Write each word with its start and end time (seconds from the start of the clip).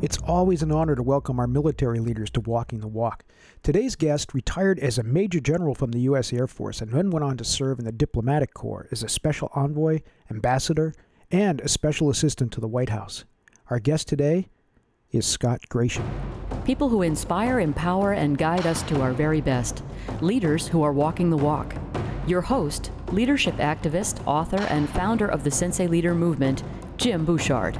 It's 0.00 0.18
always 0.18 0.62
an 0.62 0.70
honor 0.70 0.94
to 0.94 1.02
welcome 1.02 1.40
our 1.40 1.48
military 1.48 1.98
leaders 1.98 2.30
to 2.30 2.40
Walking 2.40 2.78
the 2.78 2.86
Walk. 2.86 3.24
Today's 3.64 3.96
guest 3.96 4.32
retired 4.32 4.78
as 4.78 4.96
a 4.96 5.02
Major 5.02 5.40
General 5.40 5.74
from 5.74 5.90
the 5.90 6.02
U.S. 6.02 6.32
Air 6.32 6.46
Force 6.46 6.80
and 6.80 6.92
then 6.92 7.10
went 7.10 7.24
on 7.24 7.36
to 7.36 7.42
serve 7.42 7.80
in 7.80 7.84
the 7.84 7.90
Diplomatic 7.90 8.54
Corps 8.54 8.86
as 8.92 9.02
a 9.02 9.08
Special 9.08 9.50
Envoy, 9.56 10.02
Ambassador, 10.30 10.94
and 11.32 11.60
a 11.62 11.68
Special 11.68 12.10
Assistant 12.10 12.52
to 12.52 12.60
the 12.60 12.68
White 12.68 12.90
House. 12.90 13.24
Our 13.70 13.80
guest 13.80 14.06
today 14.06 14.48
is 15.10 15.26
Scott 15.26 15.62
Gration. 15.68 16.08
People 16.64 16.88
who 16.88 17.02
inspire, 17.02 17.58
empower, 17.58 18.12
and 18.12 18.38
guide 18.38 18.66
us 18.66 18.84
to 18.84 19.00
our 19.00 19.12
very 19.12 19.40
best. 19.40 19.82
Leaders 20.20 20.68
who 20.68 20.84
are 20.84 20.92
walking 20.92 21.28
the 21.28 21.36
walk. 21.36 21.74
Your 22.24 22.42
host, 22.42 22.92
leadership 23.10 23.56
activist, 23.56 24.24
author, 24.28 24.62
and 24.70 24.88
founder 24.88 25.26
of 25.26 25.42
the 25.42 25.50
Sensei 25.50 25.88
Leader 25.88 26.14
Movement, 26.14 26.62
Jim 26.98 27.24
Bouchard. 27.24 27.76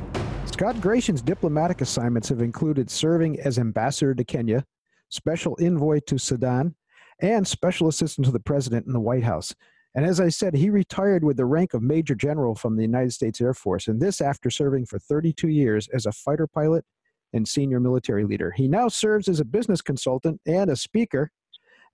Scott 0.58 0.80
Gration's 0.80 1.22
diplomatic 1.22 1.82
assignments 1.82 2.28
have 2.30 2.42
included 2.42 2.90
serving 2.90 3.38
as 3.38 3.60
ambassador 3.60 4.12
to 4.12 4.24
Kenya, 4.24 4.64
special 5.08 5.56
envoy 5.60 6.00
to 6.08 6.18
Sudan, 6.18 6.74
and 7.20 7.46
special 7.46 7.86
assistant 7.86 8.24
to 8.24 8.32
the 8.32 8.40
president 8.40 8.84
in 8.84 8.92
the 8.92 8.98
White 8.98 9.22
House. 9.22 9.54
And 9.94 10.04
as 10.04 10.18
I 10.18 10.30
said, 10.30 10.54
he 10.54 10.68
retired 10.68 11.22
with 11.22 11.36
the 11.36 11.44
rank 11.44 11.74
of 11.74 11.82
Major 11.82 12.16
General 12.16 12.56
from 12.56 12.74
the 12.74 12.82
United 12.82 13.12
States 13.12 13.40
Air 13.40 13.54
Force, 13.54 13.86
and 13.86 14.00
this 14.00 14.20
after 14.20 14.50
serving 14.50 14.86
for 14.86 14.98
32 14.98 15.46
years 15.46 15.86
as 15.94 16.06
a 16.06 16.12
fighter 16.12 16.48
pilot 16.48 16.84
and 17.32 17.46
senior 17.46 17.78
military 17.78 18.24
leader. 18.24 18.50
He 18.50 18.66
now 18.66 18.88
serves 18.88 19.28
as 19.28 19.38
a 19.38 19.44
business 19.44 19.80
consultant 19.80 20.40
and 20.44 20.70
a 20.70 20.74
speaker, 20.74 21.30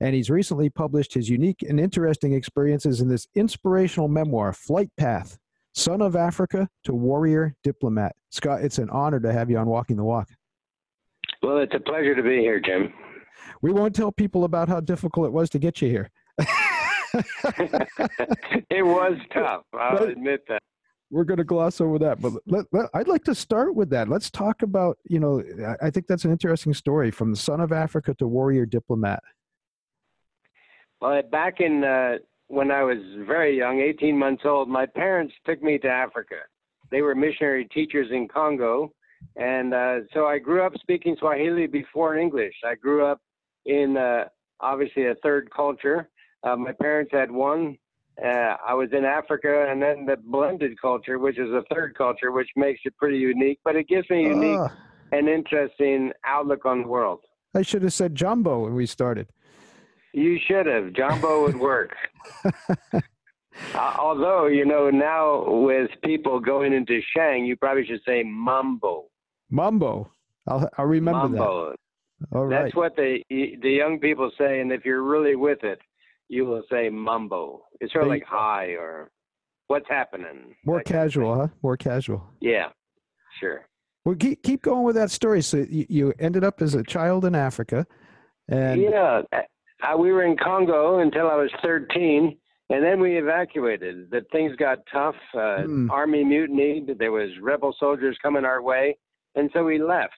and 0.00 0.14
he's 0.14 0.30
recently 0.30 0.70
published 0.70 1.12
his 1.12 1.28
unique 1.28 1.62
and 1.68 1.78
interesting 1.78 2.32
experiences 2.32 3.02
in 3.02 3.08
this 3.08 3.26
inspirational 3.34 4.08
memoir, 4.08 4.54
Flight 4.54 4.88
Path 4.96 5.36
son 5.74 6.00
of 6.00 6.16
Africa 6.16 6.68
to 6.84 6.94
warrior 6.94 7.54
diplomat. 7.62 8.14
Scott, 8.30 8.62
it's 8.62 8.78
an 8.78 8.88
honor 8.90 9.20
to 9.20 9.32
have 9.32 9.50
you 9.50 9.58
on 9.58 9.66
Walking 9.66 9.96
the 9.96 10.04
Walk. 10.04 10.28
Well, 11.42 11.58
it's 11.58 11.74
a 11.74 11.80
pleasure 11.80 12.14
to 12.14 12.22
be 12.22 12.38
here, 12.38 12.60
Jim. 12.60 12.92
We 13.60 13.72
won't 13.72 13.94
tell 13.94 14.12
people 14.12 14.44
about 14.44 14.68
how 14.68 14.80
difficult 14.80 15.26
it 15.26 15.32
was 15.32 15.50
to 15.50 15.58
get 15.58 15.82
you 15.82 15.88
here. 15.88 16.10
it 18.70 18.84
was 18.84 19.18
tough. 19.32 19.62
I'll 19.74 19.98
but 19.98 20.08
admit 20.10 20.44
that. 20.48 20.62
We're 21.10 21.24
going 21.24 21.38
to 21.38 21.44
gloss 21.44 21.80
over 21.80 21.98
that, 22.00 22.20
but 22.20 22.32
let, 22.46 22.64
let, 22.72 22.86
I'd 22.94 23.08
like 23.08 23.24
to 23.24 23.34
start 23.34 23.74
with 23.74 23.90
that. 23.90 24.08
Let's 24.08 24.30
talk 24.30 24.62
about, 24.62 24.98
you 25.04 25.20
know, 25.20 25.42
I 25.80 25.90
think 25.90 26.06
that's 26.06 26.24
an 26.24 26.32
interesting 26.32 26.74
story 26.74 27.10
from 27.10 27.30
the 27.30 27.36
son 27.36 27.60
of 27.60 27.72
Africa 27.72 28.14
to 28.14 28.26
warrior 28.26 28.66
diplomat. 28.66 29.22
Well, 31.00 31.22
back 31.30 31.60
in 31.60 31.84
uh, 31.84 32.18
when 32.54 32.70
I 32.70 32.84
was 32.84 32.98
very 33.26 33.56
young, 33.58 33.80
18 33.80 34.16
months 34.16 34.42
old, 34.44 34.68
my 34.68 34.86
parents 34.86 35.34
took 35.44 35.62
me 35.62 35.76
to 35.78 35.88
Africa. 35.88 36.36
They 36.90 37.02
were 37.02 37.14
missionary 37.14 37.66
teachers 37.66 38.08
in 38.12 38.28
Congo. 38.28 38.92
And 39.36 39.74
uh, 39.74 40.00
so 40.12 40.26
I 40.26 40.38
grew 40.38 40.62
up 40.62 40.72
speaking 40.80 41.16
Swahili 41.18 41.66
before 41.66 42.16
English. 42.16 42.54
I 42.64 42.76
grew 42.76 43.04
up 43.04 43.20
in 43.66 43.96
uh, 43.96 44.24
obviously 44.60 45.06
a 45.06 45.16
third 45.16 45.50
culture. 45.54 46.08
Uh, 46.44 46.56
my 46.56 46.72
parents 46.72 47.10
had 47.12 47.30
one. 47.30 47.76
Uh, 48.22 48.54
I 48.64 48.74
was 48.74 48.90
in 48.92 49.04
Africa, 49.04 49.66
and 49.68 49.82
then 49.82 50.06
the 50.06 50.16
blended 50.16 50.80
culture, 50.80 51.18
which 51.18 51.36
is 51.36 51.50
a 51.50 51.64
third 51.74 51.96
culture, 51.98 52.30
which 52.30 52.48
makes 52.54 52.80
it 52.84 52.96
pretty 52.96 53.18
unique. 53.18 53.58
But 53.64 53.74
it 53.74 53.88
gives 53.88 54.08
me 54.08 54.26
a 54.26 54.28
unique 54.28 54.60
uh, 54.60 54.68
and 55.10 55.28
interesting 55.28 56.12
outlook 56.24 56.64
on 56.64 56.82
the 56.82 56.88
world. 56.88 57.20
I 57.56 57.62
should 57.62 57.82
have 57.82 57.92
said 57.92 58.14
jambo 58.14 58.60
when 58.60 58.74
we 58.74 58.86
started. 58.86 59.28
You 60.12 60.38
should 60.46 60.66
have. 60.66 60.92
Jambo 60.92 61.42
would 61.42 61.58
work. 61.58 61.96
uh, 62.94 63.00
although, 63.98 64.46
you 64.46 64.64
know, 64.64 64.90
now 64.90 65.44
with 65.62 65.90
people 66.02 66.40
going 66.40 66.72
into 66.72 67.00
Sheng, 67.14 67.44
you 67.44 67.56
probably 67.56 67.86
should 67.86 68.00
say 68.06 68.22
Mambo. 68.22 69.04
Mambo. 69.50 70.10
I'll, 70.46 70.68
I'll 70.76 70.86
remember 70.86 71.28
Mambo. 71.28 71.70
that. 71.70 71.76
All 72.32 72.46
right. 72.46 72.64
That's 72.64 72.74
what 72.74 72.96
the 72.96 73.20
the 73.30 73.70
young 73.70 73.98
people 73.98 74.30
say, 74.38 74.60
and 74.60 74.72
if 74.72 74.84
you're 74.84 75.02
really 75.02 75.36
with 75.36 75.62
it, 75.62 75.80
you 76.28 76.46
will 76.46 76.62
say 76.70 76.88
Mambo. 76.88 77.62
It's 77.80 77.92
sort 77.92 78.04
of 78.04 78.10
like 78.10 78.24
hi 78.26 78.68
or 78.78 79.10
what's 79.66 79.88
happening. 79.88 80.54
More 80.64 80.82
casual, 80.82 81.34
huh? 81.34 81.48
More 81.62 81.76
casual. 81.76 82.24
Yeah, 82.40 82.68
sure. 83.40 83.66
Well, 84.04 84.14
keep 84.14 84.42
keep 84.42 84.62
going 84.62 84.84
with 84.84 84.96
that 84.96 85.10
story. 85.10 85.42
So 85.42 85.66
you, 85.68 85.86
you 85.88 86.14
ended 86.18 86.44
up 86.44 86.62
as 86.62 86.74
a 86.74 86.82
child 86.82 87.24
in 87.24 87.34
Africa, 87.34 87.86
and 88.48 88.80
yeah, 88.80 89.22
uh, 89.84 89.96
we 89.96 90.12
were 90.12 90.24
in 90.24 90.36
Congo 90.36 90.98
until 90.98 91.28
I 91.28 91.36
was 91.36 91.50
13, 91.62 92.36
and 92.70 92.84
then 92.84 93.00
we 93.00 93.18
evacuated. 93.18 94.10
That 94.10 94.30
things 94.30 94.56
got 94.56 94.78
tough. 94.92 95.16
Uh, 95.34 95.64
mm. 95.66 95.90
Army 95.90 96.24
mutiny. 96.24 96.84
There 96.98 97.12
was 97.12 97.30
rebel 97.40 97.74
soldiers 97.78 98.16
coming 98.22 98.44
our 98.44 98.62
way, 98.62 98.96
and 99.34 99.50
so 99.52 99.64
we 99.64 99.82
left. 99.82 100.14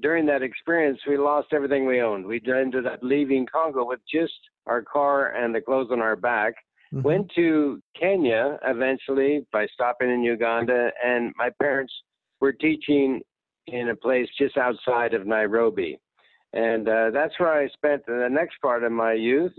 During 0.00 0.26
that 0.26 0.42
experience, 0.42 0.98
we 1.08 1.16
lost 1.16 1.48
everything 1.52 1.86
we 1.86 2.02
owned. 2.02 2.26
We 2.26 2.42
ended 2.46 2.86
up 2.86 2.98
leaving 3.02 3.46
Congo 3.50 3.86
with 3.86 4.00
just 4.12 4.34
our 4.66 4.82
car 4.82 5.32
and 5.32 5.54
the 5.54 5.60
clothes 5.60 5.88
on 5.90 6.00
our 6.00 6.16
back. 6.16 6.54
Mm-hmm. 6.92 7.02
Went 7.02 7.30
to 7.34 7.80
Kenya 7.98 8.58
eventually 8.64 9.46
by 9.52 9.66
stopping 9.72 10.10
in 10.10 10.22
Uganda, 10.22 10.90
and 11.02 11.32
my 11.36 11.50
parents 11.60 11.92
were 12.40 12.52
teaching 12.52 13.20
in 13.66 13.88
a 13.88 13.96
place 13.96 14.28
just 14.38 14.56
outside 14.56 15.14
of 15.14 15.26
Nairobi. 15.26 15.98
And 16.52 16.88
uh, 16.88 17.10
that's 17.12 17.38
where 17.38 17.52
I 17.52 17.68
spent 17.68 18.06
the 18.06 18.28
next 18.30 18.60
part 18.62 18.84
of 18.84 18.92
my 18.92 19.12
youth, 19.12 19.52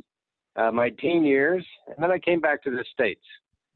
uh, 0.56 0.72
my 0.72 0.90
teen 0.90 1.24
years. 1.24 1.66
And 1.88 1.98
then 2.00 2.12
I 2.12 2.20
came 2.20 2.40
back 2.40 2.64
to 2.64 2.72
the 2.72 2.84
States 2.92 3.24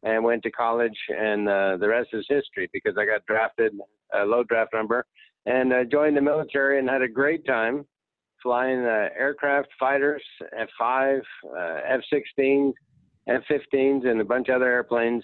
and 0.04 0.24
went 0.24 0.42
to 0.44 0.52
college, 0.52 0.98
and 1.10 1.48
uh, 1.48 1.78
the 1.78 1.88
rest 1.88 2.10
is 2.14 2.26
history 2.28 2.70
because 2.74 2.98
I 2.98 3.06
got 3.06 3.26
drafted, 3.28 3.74
a 4.14 4.26
low 4.26 4.44
draft 4.44 4.74
number, 4.74 5.06
and 5.46 5.72
uh, 5.72 5.84
joined 5.84 6.18
the 6.18 6.22
military 6.22 6.80
and 6.80 6.90
had 6.90 7.04
a 7.04 7.08
great 7.08 7.46
time 7.46 7.86
flying 8.42 8.80
uh, 8.80 9.10
aircraft, 9.18 9.70
fighters, 9.80 10.24
F-5, 10.58 11.20
uh, 11.20 11.80
F 11.88 12.02
16, 12.12 12.74
F-15s, 13.28 14.08
and 14.08 14.22
a 14.22 14.26
bunch 14.26 14.50
of 14.50 14.56
other 14.56 14.70
airplanes. 14.70 15.24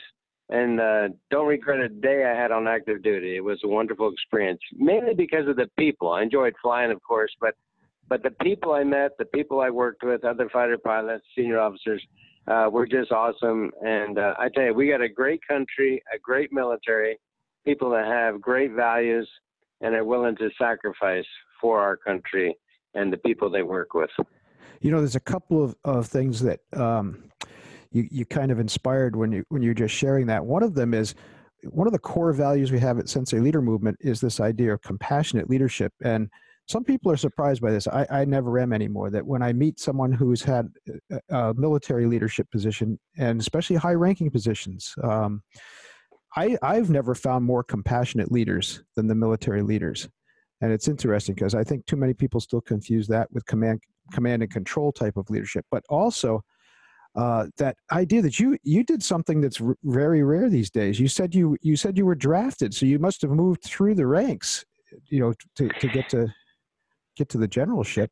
And 0.50 0.80
uh, 0.80 1.09
don't 1.30 1.47
regret 1.47 1.80
a 1.80 1.90
day 1.90 2.24
I 2.26 2.40
had 2.40 2.52
on 2.52 2.68
active 2.68 3.03
duty. 3.03 3.36
It 3.36 3.44
was 3.44 3.59
a 3.64 3.68
wonderful 3.68 4.12
experience, 4.12 4.62
mainly 4.74 5.14
because 5.14 5.47
of 5.47 5.58
the 5.58 5.70
people. 5.78 6.12
I 6.12 6.22
enjoyed 6.22 6.53
flying, 6.62 6.92
of 6.92 7.02
course, 7.03 7.31
but 7.42 7.56
but 8.09 8.23
the 8.23 8.31
people 8.41 8.73
I 8.73 8.84
met, 8.84 9.12
the 9.18 9.25
people 9.25 9.59
I 9.59 9.69
worked 9.69 10.03
with, 10.03 10.23
other 10.23 10.50
fighter 10.50 10.78
pilots, 10.78 11.25
senior 11.35 11.59
officers, 11.59 12.06
uh, 12.47 12.69
were 12.72 12.88
just 12.88 13.12
awesome. 13.12 13.72
And 13.85 14.18
uh, 14.18 14.34
I 14.40 14.50
tell 14.50 14.63
you, 14.63 14.73
we 14.73 14.90
got 14.90 15.01
a 15.01 15.09
great 15.09 15.41
country, 15.47 16.01
a 16.13 16.19
great 16.19 16.51
military, 16.53 17.19
people 17.66 17.90
that 17.91 18.06
have 18.06 18.40
great 18.41 18.72
values 18.72 19.29
and 19.81 19.94
are 19.94 20.06
willing 20.06 20.35
to 20.38 20.50
sacrifice 20.59 21.25
for 21.59 21.81
our 21.81 21.97
country 21.97 22.56
and 22.94 23.12
the 23.12 23.17
people 23.17 23.50
they 23.50 23.63
work 23.63 23.94
with. 23.94 24.09
You 24.79 24.91
know, 24.91 25.00
there's 25.00 25.16
a 25.16 25.19
couple 25.19 25.63
of, 25.63 25.75
of 25.84 26.07
things 26.07 26.40
that 26.41 26.59
um, 26.73 27.25
you, 27.91 28.07
you 28.09 28.25
kind 28.25 28.51
of 28.51 28.59
inspired 28.59 29.16
when 29.16 29.31
you 29.31 29.44
when 29.50 29.62
you're 29.62 29.73
just 29.73 29.94
sharing 29.94 30.28
that. 30.28 30.46
One 30.46 30.63
of 30.63 30.73
them 30.75 30.94
is 30.94 31.16
one 31.63 31.88
of 31.88 31.94
the 31.94 32.00
core 32.00 32.31
values 32.31 32.72
we 32.72 32.79
have 32.79 33.00
at 33.00 33.09
Sensei 33.09 33.40
Leader 33.40 33.62
Movement 33.62 33.97
is 34.00 34.22
this 34.22 34.40
idea 34.40 34.73
of 34.73 34.81
compassionate 34.81 35.50
leadership. 35.50 35.91
And 36.03 36.29
some 36.67 36.83
people 36.83 37.11
are 37.11 37.17
surprised 37.17 37.61
by 37.61 37.72
this. 37.72 37.88
I, 37.88 38.05
I 38.09 38.25
never 38.25 38.59
am 38.59 38.73
anymore. 38.73 39.09
That 39.09 39.25
when 39.25 39.41
I 39.41 39.53
meet 39.53 39.79
someone 39.79 40.11
who's 40.11 40.44
had 40.44 40.67
a, 41.09 41.35
a 41.35 41.53
military 41.53 42.05
leadership 42.05 42.50
position 42.51 43.00
and 43.17 43.39
especially 43.39 43.78
high 43.78 43.94
ranking 43.94 44.29
positions, 44.29 44.94
um, 45.03 45.41
I, 46.35 46.57
I've 46.61 46.89
never 46.89 47.16
found 47.16 47.45
more 47.45 47.63
compassionate 47.63 48.31
leaders 48.31 48.83
than 48.95 49.07
the 49.07 49.16
military 49.16 49.61
leaders. 49.61 50.09
And 50.61 50.72
it's 50.72 50.88
interesting 50.88 51.35
because 51.35 51.55
I 51.55 51.63
think 51.63 51.85
too 51.85 51.95
many 51.95 52.13
people 52.13 52.39
still 52.39 52.61
confuse 52.61 53.07
that 53.07 53.31
with 53.31 53.45
command, 53.45 53.81
command 54.11 54.41
and 54.41 54.51
control 54.51 54.91
type 54.91 55.16
of 55.16 55.29
leadership. 55.29 55.66
But 55.72 55.84
also, 55.89 56.44
uh, 57.16 57.47
that 57.57 57.75
idea 57.91 58.22
that 58.22 58.39
you 58.39 58.57
you 58.63 58.84
did 58.84 59.01
something 59.01 59.41
that's 59.41 59.59
r- 59.59 59.75
very 59.84 60.22
rare 60.23 60.49
these 60.49 60.69
days. 60.69 60.99
You 60.99 61.07
said 61.07 61.34
you 61.34 61.57
you 61.61 61.75
said 61.75 61.97
you 61.97 62.05
were 62.05 62.13
drafted, 62.13 62.75
so 62.75 62.85
you 62.85 62.99
must 62.99 63.22
have 63.23 63.31
moved 63.31 63.63
through 63.63 63.95
the 63.95 64.05
ranks, 64.05 64.63
you 65.09 65.19
know, 65.19 65.34
to, 65.55 65.70
to 65.79 65.87
get 65.87 66.09
to 66.09 66.28
get 67.17 67.29
to 67.29 67.37
the 67.37 67.47
generalship. 67.47 68.11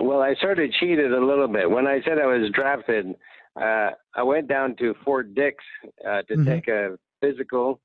Well, 0.00 0.20
I 0.20 0.34
sort 0.40 0.58
of 0.58 0.70
cheated 0.72 1.12
a 1.12 1.24
little 1.24 1.48
bit. 1.48 1.70
When 1.70 1.86
I 1.86 2.00
said 2.04 2.18
I 2.18 2.26
was 2.26 2.50
drafted, 2.52 3.14
uh, 3.60 3.90
I 4.14 4.22
went 4.22 4.48
down 4.48 4.74
to 4.76 4.94
Fort 5.04 5.34
Dix 5.34 5.56
uh, 6.06 6.22
to 6.22 6.34
mm-hmm. 6.34 6.44
take 6.44 6.68
a 6.68 6.98
physical 7.20 7.80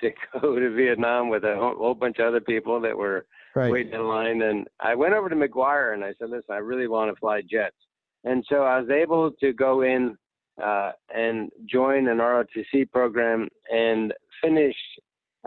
to 0.00 0.10
go 0.40 0.58
to 0.58 0.70
Vietnam 0.70 1.28
with 1.28 1.44
a 1.44 1.56
whole, 1.56 1.94
bunch 1.94 2.18
of 2.18 2.26
other 2.26 2.40
people 2.40 2.80
that 2.80 2.96
were 2.96 3.26
right. 3.54 3.70
waiting 3.70 3.92
in 3.92 4.06
line. 4.06 4.42
And 4.42 4.66
I 4.80 4.94
went 4.94 5.14
over 5.14 5.28
to 5.28 5.36
McGuire 5.36 5.94
and 5.94 6.04
I 6.04 6.14
said, 6.18 6.30
listen, 6.30 6.50
I 6.50 6.58
really 6.58 6.88
want 6.88 7.14
to 7.14 7.20
fly 7.20 7.42
jets. 7.42 7.76
And 8.24 8.44
so 8.48 8.62
I 8.62 8.80
was 8.80 8.90
able 8.90 9.30
to 9.40 9.52
go 9.52 9.82
in 9.82 10.16
uh, 10.62 10.92
and 11.14 11.50
join 11.70 12.08
an 12.08 12.18
ROTC 12.18 12.90
program 12.90 13.48
and 13.72 14.12
finish 14.42 14.76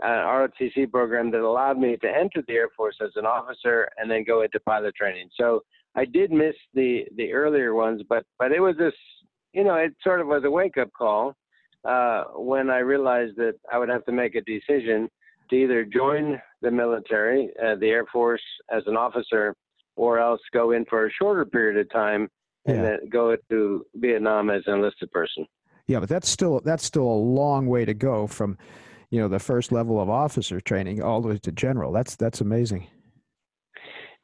an 0.02 0.10
ROTC 0.26 0.90
program 0.90 1.30
that 1.30 1.40
allowed 1.40 1.78
me 1.78 1.96
to 1.98 2.08
enter 2.08 2.42
the 2.46 2.54
Air 2.54 2.68
Force 2.76 2.96
as 3.02 3.10
an 3.16 3.26
officer 3.26 3.88
and 3.96 4.10
then 4.10 4.24
go 4.24 4.42
into 4.42 4.58
pilot 4.60 4.94
training. 4.96 5.28
So 5.38 5.60
I 5.94 6.04
did 6.04 6.32
miss 6.32 6.54
the 6.74 7.04
the 7.16 7.32
earlier 7.32 7.74
ones, 7.74 8.02
but 8.08 8.24
but 8.38 8.50
it 8.52 8.60
was 8.60 8.76
this, 8.76 8.94
you 9.52 9.62
know, 9.64 9.76
it 9.76 9.94
sort 10.02 10.20
of 10.20 10.26
was 10.26 10.42
a 10.44 10.50
wake 10.50 10.76
up 10.78 10.90
call 10.96 11.34
uh, 11.84 12.24
when 12.34 12.70
I 12.70 12.78
realized 12.78 13.36
that 13.36 13.54
I 13.72 13.78
would 13.78 13.88
have 13.88 14.04
to 14.06 14.12
make 14.12 14.34
a 14.34 14.40
decision 14.42 15.08
to 15.50 15.56
either 15.56 15.84
join 15.84 16.40
the 16.62 16.70
military, 16.70 17.50
uh, 17.62 17.76
the 17.76 17.88
Air 17.90 18.06
Force 18.12 18.42
as 18.72 18.82
an 18.86 18.96
officer, 18.96 19.54
or 19.94 20.18
else 20.18 20.40
go 20.52 20.72
in 20.72 20.84
for 20.86 21.06
a 21.06 21.10
shorter 21.12 21.44
period 21.44 21.78
of 21.78 21.90
time 21.92 22.28
and 22.66 22.76
Yeah. 22.78 22.82
then 22.82 23.08
go 23.10 23.36
to 23.50 23.86
Vietnam 23.94 24.50
as 24.50 24.62
an 24.66 24.74
enlisted 24.74 25.12
person. 25.12 25.46
Yeah, 25.86 26.00
but 26.00 26.08
that's 26.08 26.28
still 26.28 26.60
that's 26.64 26.82
still 26.82 27.06
a 27.06 27.20
long 27.40 27.66
way 27.66 27.84
to 27.84 27.92
go 27.94 28.26
from, 28.26 28.56
you 29.10 29.20
know, 29.20 29.28
the 29.28 29.38
first 29.38 29.72
level 29.72 30.00
of 30.00 30.10
officer 30.10 30.60
training 30.60 31.02
all 31.02 31.20
the 31.20 31.28
way 31.28 31.38
to 31.38 31.52
general. 31.52 31.92
That's 31.92 32.16
that's 32.16 32.40
amazing. 32.40 32.86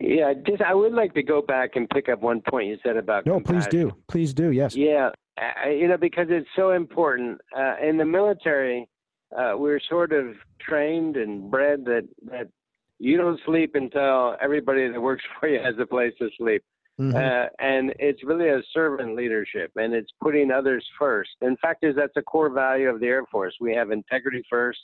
Yeah, 0.01 0.33
just 0.47 0.63
I 0.63 0.73
would 0.73 0.95
like 0.95 1.13
to 1.15 1.23
go 1.23 1.43
back 1.43 1.77
and 1.77 1.89
pick 1.91 2.09
up 2.09 2.23
one 2.23 2.41
point 2.41 2.69
you 2.69 2.79
said 2.83 2.97
about 2.97 3.27
No, 3.27 3.39
please 3.39 3.67
do. 3.67 3.93
Please 4.09 4.33
do. 4.33 4.51
Yes. 4.51 4.75
Yeah, 4.75 5.11
I, 5.37 5.71
you 5.71 5.89
know, 5.89 5.99
because 5.99 6.29
it's 6.31 6.49
so 6.57 6.71
important. 6.71 7.39
Uh, 7.55 7.75
in 7.83 7.99
the 7.99 8.07
military, 8.07 8.89
uh, 9.37 9.53
we're 9.57 9.81
sort 9.91 10.13
of 10.13 10.35
trained 10.59 11.17
and 11.17 11.51
bred 11.51 11.85
that 11.85 12.09
that 12.31 12.49
you 12.99 13.17
don't 13.19 13.41
sleep 13.45 13.75
until 13.75 14.37
everybody 14.41 14.89
that 14.89 15.01
works 15.01 15.25
for 15.41 15.49
you 15.49 15.61
has 15.63 15.75
a 15.79 15.87
place 15.87 16.13
to 16.19 16.29
sleep. 16.39 16.63
Mhm. 17.01 17.15
Uh, 17.15 17.49
and 17.61 17.95
it's 17.99 18.23
really 18.25 18.49
a 18.51 18.63
servant 18.75 19.17
leadership, 19.17 19.71
and 19.77 19.95
it's 19.95 20.11
putting 20.21 20.51
others 20.51 20.87
first. 20.99 21.31
In 21.41 21.57
fact, 21.57 21.83
is 21.83 21.97
that's 21.97 22.17
a 22.17 22.23
core 22.23 22.51
value 22.51 22.91
of 22.91 23.01
the 23.01 23.07
Air 23.07 23.25
Force. 23.27 23.57
We 23.59 23.75
have 23.75 23.91
integrity 23.91 24.43
first, 24.51 24.81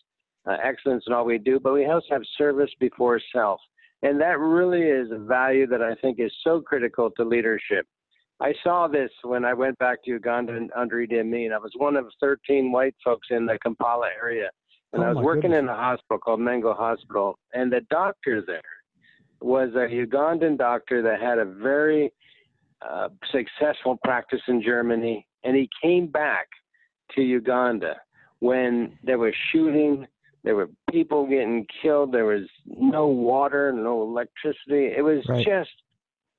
uh, 0.47 0.57
excellence 0.63 1.05
in 1.07 1.13
all 1.13 1.27
we 1.27 1.37
do, 1.37 1.61
but 1.61 1.75
we 1.75 1.85
also 1.85 2.07
have 2.11 2.25
service 2.39 2.73
before 2.81 3.21
self, 3.33 3.61
and 4.03 4.19
that 4.21 4.39
really 4.39 4.83
is 4.83 5.11
a 5.11 5.19
value 5.19 5.67
that 5.67 5.83
I 5.83 5.95
think 5.97 6.19
is 6.19 6.35
so 6.43 6.61
critical 6.63 7.11
to 7.13 7.25
leadership. 7.25 7.87
I 8.41 8.55
saw 8.63 8.87
this 8.89 9.11
when 9.23 9.45
I 9.45 9.53
went 9.53 9.79
back 9.79 10.03
to 10.05 10.11
Uganda 10.11 10.69
under 10.75 10.97
Idi 10.97 11.21
Amin. 11.21 11.53
I 11.53 11.59
was 11.59 11.73
one 11.77 11.97
of 11.97 12.11
13 12.21 12.73
white 12.73 12.95
folks 13.05 13.29
in 13.31 13.45
the 13.45 13.59
Kampala 13.59 14.09
area, 14.23 14.51
and 14.95 15.03
Oh, 15.03 15.07
I 15.07 15.13
was 15.13 15.23
working 15.23 15.51
goodness. 15.51 15.59
in 15.61 15.69
a 15.69 15.75
hospital 15.75 16.19
called 16.19 16.41
Mengo 16.41 16.73
Hospital, 16.75 17.39
and 17.53 17.71
the 17.71 17.83
doctor 17.91 18.41
there 18.41 18.63
was 19.47 19.71
a 19.75 19.89
Ugandan 19.89 20.59
doctor 20.59 21.03
that 21.03 21.21
had 21.21 21.39
a 21.39 21.45
very 21.45 22.13
uh, 22.83 23.09
successful 23.31 23.97
practice 24.03 24.41
in 24.49 24.61
Germany, 24.61 25.25
and 25.45 25.57
he 25.57 25.71
came 25.81 26.09
back 26.09 26.49
to 27.15 27.23
Uganda 27.23 27.95
when 28.41 28.99
there 29.05 29.19
was 29.19 29.33
shooting, 29.53 30.07
there 30.43 30.57
were 30.57 30.69
people 30.91 31.27
getting 31.27 31.65
killed, 31.81 32.13
there 32.13 32.27
was 32.27 32.43
no 32.67 33.07
water, 33.07 33.73
no 33.73 34.03
electricity. 34.03 34.93
It 34.97 35.05
was 35.05 35.25
Right. 35.29 35.47
just 35.47 35.71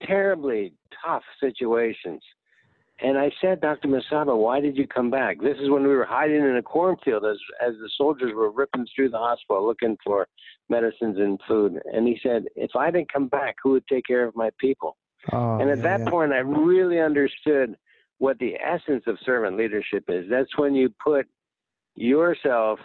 terribly 0.03 0.73
tough 1.03 1.23
situations. 1.39 2.21
And 2.99 3.17
I 3.17 3.31
said, 3.41 3.61
Dr. 3.61 3.87
Masaba, 3.87 4.35
why 4.35 4.59
did 4.59 4.75
you 4.75 4.87
come 4.87 5.11
back? 5.11 5.39
This 5.39 5.57
is 5.61 5.69
when 5.69 5.83
we 5.83 5.95
were 5.95 6.05
hiding 6.05 6.41
in 6.41 6.57
a 6.57 6.63
cornfield 6.63 7.25
as 7.25 7.37
as 7.61 7.73
the 7.79 7.89
soldiers 7.95 8.33
were 8.33 8.49
ripping 8.49 8.87
through 8.95 9.09
the 9.09 9.19
hospital 9.19 9.65
looking 9.65 9.97
for 10.03 10.27
medicines 10.69 11.17
and 11.19 11.39
food. 11.47 11.79
And 11.93 12.07
he 12.07 12.19
said, 12.23 12.45
if 12.55 12.71
I 12.75 12.89
didn't 12.89 13.13
come 13.13 13.27
back, 13.27 13.57
who 13.63 13.71
would 13.71 13.87
take 13.87 14.05
care 14.05 14.25
of 14.25 14.35
my 14.35 14.49
people? 14.59 14.97
Oh, 15.31 15.59
and 15.59 15.69
at 15.69 15.77
yeah, 15.77 15.83
that 15.83 15.99
yeah. 16.01 16.09
point, 16.09 16.33
I 16.33 16.37
really 16.37 16.99
understood 16.99 17.75
what 18.17 18.39
the 18.39 18.55
essence 18.55 19.03
of 19.05 19.17
servant 19.23 19.57
leadership 19.57 20.05
is. 20.07 20.25
That's 20.29 20.57
when 20.57 20.73
you 20.73 20.91
put 21.03 21.27
yourself 21.95 22.79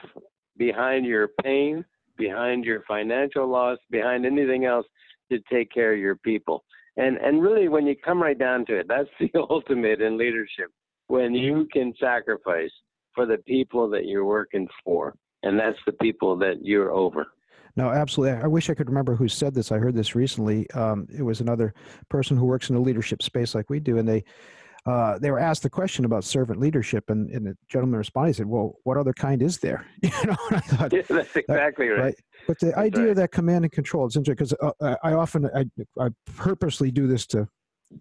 behind 0.59 1.07
your 1.07 1.29
pain, 1.43 1.85
behind 2.19 2.65
your 2.65 2.83
financial 2.87 3.49
loss, 3.49 3.79
behind 3.91 4.27
anything 4.27 4.67
else 4.67 4.87
to 5.31 5.39
take 5.51 5.71
care 5.73 5.95
of 5.95 5.99
your 5.99 6.17
people. 6.17 6.65
And 6.97 7.17
and 7.19 7.43
really, 7.43 7.69
when 7.69 7.87
you 7.87 7.97
come 7.97 8.23
right 8.23 8.39
down 8.39 8.67
to 8.67 8.79
it, 8.81 8.87
that's 8.89 9.09
the 9.21 9.31
ultimate 9.51 10.01
in 10.01 10.19
leadership. 10.19 10.71
When 11.09 11.35
you 11.35 11.67
can 11.73 11.93
sacrifice 12.01 12.71
for 13.15 13.27
the 13.27 13.39
people 13.39 13.89
that 13.91 14.07
you're 14.07 14.25
working 14.25 14.67
for, 14.85 15.15
and 15.43 15.59
that's 15.59 15.79
the 15.87 15.93
people 15.95 16.37
that 16.39 16.65
you're 16.65 16.93
over. 16.93 17.27
No, 17.75 17.89
absolutely. 17.89 18.43
I 18.43 18.47
wish 18.47 18.69
I 18.69 18.75
could 18.75 18.89
remember 18.89 19.17
who 19.17 19.29
said 19.29 19.55
this. 19.55 19.73
I 19.73 19.79
heard 19.79 19.95
this 19.95 20.15
recently. 20.15 20.71
Um, 20.73 21.07
it 21.15 21.23
was 21.23 21.41
another 21.41 21.73
person 22.11 22.37
who 22.37 22.45
works 22.45 22.69
in 22.69 22.77
a 22.77 22.81
leadership 22.81 23.23
space 23.23 23.55
like 23.55 23.71
we 23.71 23.81
do, 23.81 23.99
and 23.99 24.07
they 24.07 24.25
uh, 24.85 25.19
they 25.19 25.31
were 25.31 25.39
asked 25.39 25.63
the 25.63 25.71
question 25.71 26.05
about 26.05 26.25
servant 26.25 26.59
leadership, 26.59 27.05
and, 27.09 27.31
and 27.31 27.47
the 27.47 27.57
gentleman 27.69 27.99
responded, 27.99 28.31
he 28.31 28.33
said, 28.35 28.47
"Well, 28.47 28.75
what 28.83 28.97
other 28.97 29.13
kind 29.13 29.41
is 29.43 29.59
there?" 29.59 29.87
You 30.03 30.11
know, 30.27 30.37
and 30.51 30.57
I 30.57 30.61
thought, 30.61 30.93
Yeah, 30.93 31.03
that's 31.09 31.37
exactly 31.37 31.89
right. 31.89 32.03
right. 32.03 32.15
But 32.49 32.59
the 32.59 32.67
That's 32.67 32.79
idea 32.79 33.07
right. 33.09 33.17
that 33.17 33.33
command 33.33 33.65
and 33.65 33.73
control, 33.73 34.07
it's 34.07 34.17
interesting 34.17 34.57
because 34.59 34.75
uh, 34.81 34.97
I 35.05 35.11
I 35.11 35.15
often 35.15 35.49
I, 35.55 35.67
I 36.01 36.09
purposely 36.37 36.91
do 36.91 37.07
this 37.07 37.27
to 37.29 37.47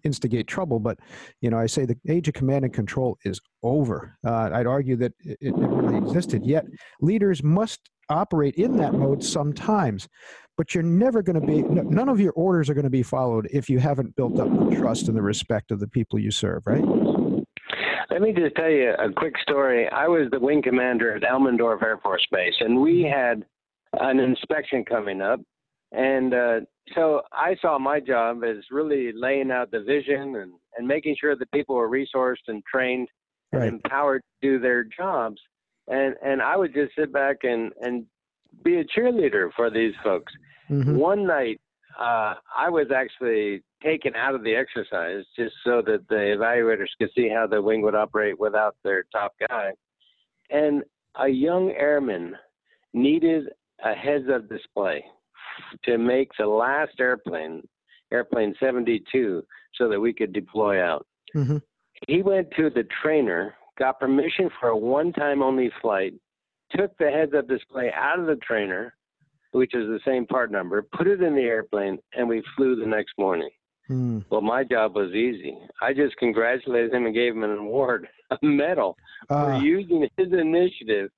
instigate 0.04 0.46
trouble, 0.48 0.80
but 0.80 0.98
you 1.40 1.50
know 1.50 1.58
I 1.58 1.66
say 1.66 1.84
the 1.84 1.96
age 2.08 2.26
of 2.26 2.34
command 2.34 2.64
and 2.64 2.74
control 2.74 3.16
is 3.24 3.40
over. 3.62 4.16
Uh, 4.26 4.50
I'd 4.52 4.66
argue 4.66 4.96
that 4.96 5.12
it, 5.20 5.38
it 5.40 5.56
never 5.56 5.76
really 5.76 5.98
existed. 5.98 6.44
Yet 6.44 6.64
leaders 7.00 7.42
must 7.44 7.80
operate 8.08 8.56
in 8.56 8.76
that 8.76 8.94
mode 8.94 9.22
sometimes, 9.22 10.08
but 10.56 10.74
you're 10.74 10.82
never 10.82 11.22
going 11.22 11.40
to 11.40 11.46
be. 11.46 11.62
None 11.62 12.08
of 12.08 12.20
your 12.20 12.32
orders 12.32 12.68
are 12.68 12.74
going 12.74 12.84
to 12.84 12.90
be 12.90 13.02
followed 13.02 13.48
if 13.52 13.68
you 13.70 13.78
haven't 13.78 14.14
built 14.16 14.38
up 14.38 14.48
the 14.50 14.76
trust 14.76 15.08
and 15.08 15.16
the 15.16 15.22
respect 15.22 15.70
of 15.70 15.80
the 15.80 15.88
people 15.88 16.18
you 16.18 16.30
serve. 16.30 16.62
Right? 16.66 16.84
Let 18.10 18.20
me 18.20 18.32
just 18.32 18.54
tell 18.56 18.70
you 18.70 18.92
a 18.98 19.10
quick 19.12 19.34
story. 19.40 19.88
I 19.88 20.06
was 20.06 20.28
the 20.30 20.38
wing 20.38 20.62
commander 20.62 21.16
at 21.16 21.22
Elmendorf 21.22 21.82
Air 21.82 21.98
Force 22.02 22.26
Base, 22.30 22.54
and 22.60 22.80
we 22.80 23.02
had 23.02 23.44
an 23.94 24.20
inspection 24.20 24.84
coming 24.84 25.22
up. 25.22 25.40
And 25.92 26.32
uh, 26.34 26.60
so 26.94 27.22
I 27.32 27.56
saw 27.60 27.78
my 27.78 28.00
job 28.00 28.44
as 28.44 28.56
really 28.70 29.12
laying 29.14 29.50
out 29.50 29.70
the 29.70 29.82
vision 29.82 30.36
and, 30.36 30.52
and 30.76 30.86
making 30.86 31.16
sure 31.20 31.36
that 31.36 31.50
people 31.52 31.74
were 31.76 31.88
resourced 31.90 32.48
and 32.48 32.62
trained 32.64 33.08
and 33.52 33.60
Right. 33.60 33.68
empowered 33.68 34.22
to 34.22 34.48
do 34.48 34.58
their 34.58 34.84
jobs. 34.84 35.36
And 35.88 36.14
and 36.24 36.40
I 36.40 36.56
would 36.56 36.72
just 36.72 36.94
sit 36.96 37.12
back 37.12 37.38
and, 37.42 37.70
and 37.82 38.06
be 38.62 38.78
a 38.78 38.84
cheerleader 38.84 39.50
for 39.54 39.70
these 39.70 39.94
folks. 40.02 40.32
Mhm. 40.70 40.96
One 40.96 41.26
night, 41.26 41.60
uh, 41.98 42.34
I 42.56 42.68
was 42.68 42.90
actually 42.90 43.62
taken 43.82 44.14
out 44.14 44.34
of 44.34 44.42
the 44.42 44.54
exercise 44.54 45.24
just 45.36 45.54
so 45.64 45.82
that 45.82 46.08
the 46.08 46.14
evaluators 46.14 46.88
could 46.98 47.10
see 47.14 47.28
how 47.28 47.46
the 47.46 47.60
wing 47.60 47.82
would 47.82 47.94
operate 47.94 48.38
without 48.38 48.76
their 48.82 49.04
top 49.12 49.34
guy. 49.48 49.72
And 50.50 50.84
a 51.16 51.28
young 51.28 51.72
airman 51.72 52.36
needed 52.92 53.48
a 53.84 53.94
heads 53.94 54.28
up 54.28 54.48
display 54.48 55.04
to 55.84 55.98
make 55.98 56.30
the 56.38 56.46
last 56.46 56.98
airplane, 57.00 57.66
airplane 58.12 58.54
72, 58.60 59.44
so 59.74 59.88
that 59.88 60.00
we 60.00 60.12
could 60.12 60.32
deploy 60.32 60.82
out. 60.82 61.06
Mhm. 61.34 61.62
He 62.08 62.22
went 62.22 62.50
to 62.52 62.70
the 62.70 62.84
trainer, 62.84 63.54
got 63.78 64.00
permission 64.00 64.50
for 64.60 64.68
a 64.68 64.76
one 64.76 65.12
time 65.12 65.42
only 65.42 65.70
flight, 65.80 66.14
took 66.76 66.96
the 66.98 67.10
heads 67.10 67.32
up 67.36 67.48
display 67.48 67.92
out 67.94 68.18
of 68.18 68.26
the 68.26 68.36
trainer, 68.36 68.94
which 69.52 69.74
is 69.74 69.86
the 69.86 70.00
same 70.04 70.26
part 70.26 70.50
number, 70.50 70.82
put 70.82 71.06
it 71.06 71.22
in 71.22 71.34
the 71.34 71.42
airplane, 71.42 71.98
and 72.16 72.28
we 72.28 72.42
flew 72.56 72.76
the 72.76 72.86
next 72.86 73.12
morning. 73.18 73.50
Mm. 73.90 74.24
Well, 74.30 74.40
my 74.40 74.64
job 74.64 74.94
was 74.94 75.12
easy. 75.12 75.56
I 75.80 75.92
just 75.92 76.16
congratulated 76.16 76.92
him 76.92 77.06
and 77.06 77.14
gave 77.14 77.34
him 77.34 77.44
an 77.44 77.58
award, 77.58 78.08
a 78.30 78.38
medal 78.42 78.96
for 79.28 79.52
Ah, 79.52 79.60
using 79.60 80.08
his 80.16 80.32
initiative 80.32 81.10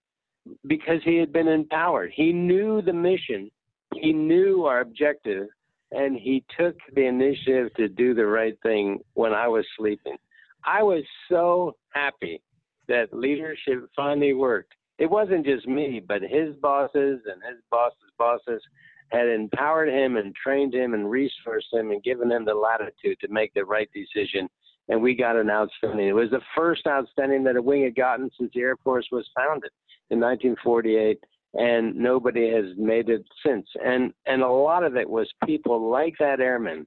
because 0.66 1.00
he 1.04 1.16
had 1.16 1.32
been 1.32 1.48
empowered. 1.48 2.12
He 2.14 2.32
knew 2.32 2.82
the 2.82 2.92
mission, 2.92 3.50
he 3.94 4.12
knew 4.12 4.64
our 4.64 4.80
objective, 4.80 5.46
and 5.90 6.16
he 6.16 6.44
took 6.58 6.76
the 6.94 7.06
initiative 7.06 7.72
to 7.74 7.88
do 7.88 8.14
the 8.14 8.26
right 8.26 8.56
thing 8.62 8.98
when 9.14 9.32
I 9.32 9.48
was 9.48 9.64
sleeping. 9.76 10.16
I 10.64 10.82
was 10.82 11.04
so 11.30 11.76
happy 11.90 12.42
that 12.88 13.12
leadership 13.12 13.88
finally 13.94 14.32
worked. 14.32 14.74
It 14.98 15.10
wasn't 15.10 15.44
just 15.44 15.66
me, 15.66 16.00
but 16.06 16.22
his 16.22 16.54
bosses 16.56 17.20
and 17.26 17.42
his 17.48 17.62
boss's 17.70 18.12
bosses 18.18 18.62
had 19.08 19.28
empowered 19.28 19.88
him 19.88 20.16
and 20.16 20.34
trained 20.34 20.74
him 20.74 20.94
and 20.94 21.06
resourced 21.06 21.72
him 21.72 21.90
and 21.90 22.02
given 22.02 22.30
him 22.30 22.44
the 22.44 22.54
latitude 22.54 23.18
to 23.20 23.28
make 23.28 23.52
the 23.54 23.64
right 23.64 23.88
decision. 23.92 24.48
And 24.88 25.02
we 25.02 25.14
got 25.14 25.36
an 25.36 25.50
outstanding. 25.50 26.08
It 26.08 26.14
was 26.14 26.30
the 26.30 26.42
first 26.56 26.86
outstanding 26.86 27.44
that 27.44 27.56
a 27.56 27.62
wing 27.62 27.84
had 27.84 27.96
gotten 27.96 28.30
since 28.38 28.50
the 28.54 28.60
Air 28.60 28.76
Force 28.84 29.06
was 29.10 29.28
founded 29.34 29.70
in 30.10 30.20
1948, 30.20 31.18
and 31.54 31.94
nobody 31.96 32.50
has 32.52 32.76
made 32.76 33.08
it 33.08 33.24
since. 33.44 33.66
And 33.84 34.12
and 34.26 34.42
a 34.42 34.48
lot 34.48 34.84
of 34.84 34.96
it 34.96 35.08
was 35.08 35.28
people 35.46 35.90
like 35.90 36.14
that 36.18 36.40
airman 36.40 36.86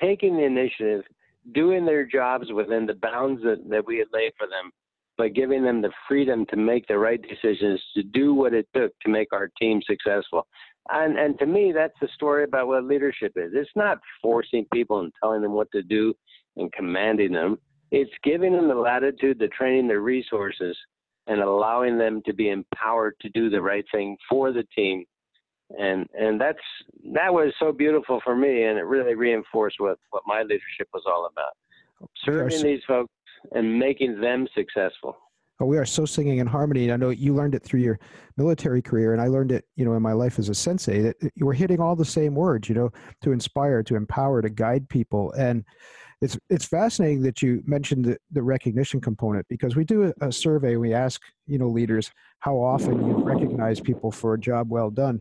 taking 0.00 0.36
the 0.36 0.44
initiative, 0.44 1.04
doing 1.54 1.86
their 1.86 2.04
jobs 2.04 2.52
within 2.52 2.86
the 2.86 2.94
bounds 2.94 3.42
that, 3.42 3.68
that 3.68 3.86
we 3.86 3.98
had 3.98 4.08
laid 4.12 4.32
for 4.36 4.46
them, 4.46 4.70
but 5.18 5.34
giving 5.34 5.64
them 5.64 5.82
the 5.82 5.90
freedom 6.06 6.46
to 6.46 6.56
make 6.56 6.86
the 6.86 6.96
right 6.96 7.20
decisions, 7.20 7.82
to 7.94 8.04
do 8.04 8.32
what 8.32 8.54
it 8.54 8.68
took 8.74 8.92
to 9.00 9.10
make 9.10 9.32
our 9.32 9.50
team 9.60 9.82
successful. 9.84 10.46
And 10.90 11.18
and 11.18 11.38
to 11.40 11.46
me, 11.46 11.72
that's 11.72 11.98
the 12.00 12.08
story 12.14 12.44
about 12.44 12.68
what 12.68 12.84
leadership 12.84 13.32
is. 13.36 13.50
It's 13.52 13.70
not 13.76 13.98
forcing 14.22 14.64
people 14.72 15.00
and 15.00 15.12
telling 15.20 15.42
them 15.42 15.52
what 15.52 15.70
to 15.72 15.82
do 15.82 16.14
and 16.56 16.72
commanding 16.72 17.32
them. 17.32 17.58
It's 17.90 18.10
giving 18.22 18.52
them 18.52 18.68
the 18.68 18.74
latitude, 18.74 19.38
the 19.38 19.48
training, 19.48 19.88
the 19.88 19.98
resources, 19.98 20.76
and 21.26 21.40
allowing 21.40 21.98
them 21.98 22.22
to 22.26 22.32
be 22.32 22.50
empowered 22.50 23.14
to 23.20 23.28
do 23.30 23.50
the 23.50 23.60
right 23.60 23.84
thing 23.92 24.16
for 24.30 24.52
the 24.52 24.64
team. 24.74 25.04
And 25.78 26.06
and 26.18 26.40
that's 26.40 26.58
that 27.12 27.34
was 27.34 27.52
so 27.58 27.72
beautiful 27.72 28.20
for 28.24 28.36
me, 28.36 28.64
and 28.64 28.78
it 28.78 28.84
really 28.84 29.14
reinforced 29.14 29.76
what 29.80 29.98
what 30.10 30.22
my 30.26 30.42
leadership 30.42 30.88
was 30.94 31.02
all 31.06 31.28
about. 31.30 31.52
Serving 32.24 32.62
these 32.62 32.80
folks 32.86 33.10
and 33.52 33.78
making 33.78 34.20
them 34.20 34.46
successful. 34.54 35.16
Oh, 35.60 35.66
we 35.66 35.76
are 35.76 35.84
so 35.84 36.04
singing 36.04 36.38
in 36.38 36.46
harmony. 36.46 36.92
I 36.92 36.96
know 36.96 37.10
you 37.10 37.34
learned 37.34 37.56
it 37.56 37.64
through 37.64 37.80
your 37.80 37.98
military 38.36 38.80
career, 38.80 39.12
and 39.12 39.20
I 39.20 39.26
learned 39.26 39.50
it, 39.50 39.64
you 39.74 39.84
know, 39.84 39.94
in 39.94 40.02
my 40.02 40.12
life 40.12 40.38
as 40.38 40.48
a 40.48 40.54
sensei. 40.54 41.00
That 41.00 41.16
you 41.34 41.46
were 41.46 41.52
hitting 41.52 41.80
all 41.80 41.96
the 41.96 42.04
same 42.04 42.34
words, 42.36 42.68
you 42.68 42.76
know, 42.76 42.90
to 43.22 43.32
inspire, 43.32 43.82
to 43.82 43.96
empower, 43.96 44.40
to 44.40 44.50
guide 44.50 44.88
people. 44.88 45.32
And 45.32 45.64
it's 46.20 46.38
it's 46.48 46.64
fascinating 46.64 47.22
that 47.22 47.42
you 47.42 47.62
mentioned 47.66 48.04
the, 48.04 48.18
the 48.30 48.42
recognition 48.42 49.00
component 49.00 49.46
because 49.48 49.74
we 49.74 49.84
do 49.84 50.12
a, 50.20 50.28
a 50.28 50.32
survey. 50.32 50.76
We 50.76 50.94
ask, 50.94 51.20
you 51.46 51.58
know, 51.58 51.68
leaders 51.68 52.12
how 52.38 52.56
often 52.56 53.04
you 53.04 53.14
recognize 53.14 53.80
people 53.80 54.12
for 54.12 54.34
a 54.34 54.40
job 54.40 54.70
well 54.70 54.90
done. 54.90 55.20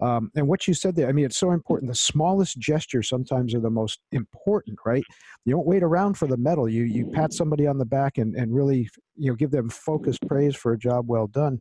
Um, 0.00 0.30
and 0.34 0.48
what 0.48 0.66
you 0.66 0.74
said 0.74 0.96
there, 0.96 1.08
I 1.08 1.12
mean, 1.12 1.24
it's 1.24 1.36
so 1.36 1.50
important. 1.50 1.90
The 1.90 1.94
smallest 1.94 2.58
gestures 2.58 3.08
sometimes 3.08 3.54
are 3.54 3.60
the 3.60 3.70
most 3.70 4.00
important, 4.12 4.78
right? 4.86 5.04
You 5.44 5.54
don't 5.54 5.66
wait 5.66 5.82
around 5.82 6.14
for 6.14 6.26
the 6.26 6.36
medal. 6.36 6.68
You 6.68 6.84
you 6.84 7.10
pat 7.10 7.32
somebody 7.32 7.66
on 7.66 7.78
the 7.78 7.84
back 7.84 8.18
and, 8.18 8.34
and 8.34 8.54
really 8.54 8.88
you 9.16 9.30
know 9.30 9.36
give 9.36 9.50
them 9.50 9.68
focused 9.68 10.26
praise 10.26 10.56
for 10.56 10.72
a 10.72 10.78
job 10.78 11.06
well 11.08 11.26
done, 11.26 11.60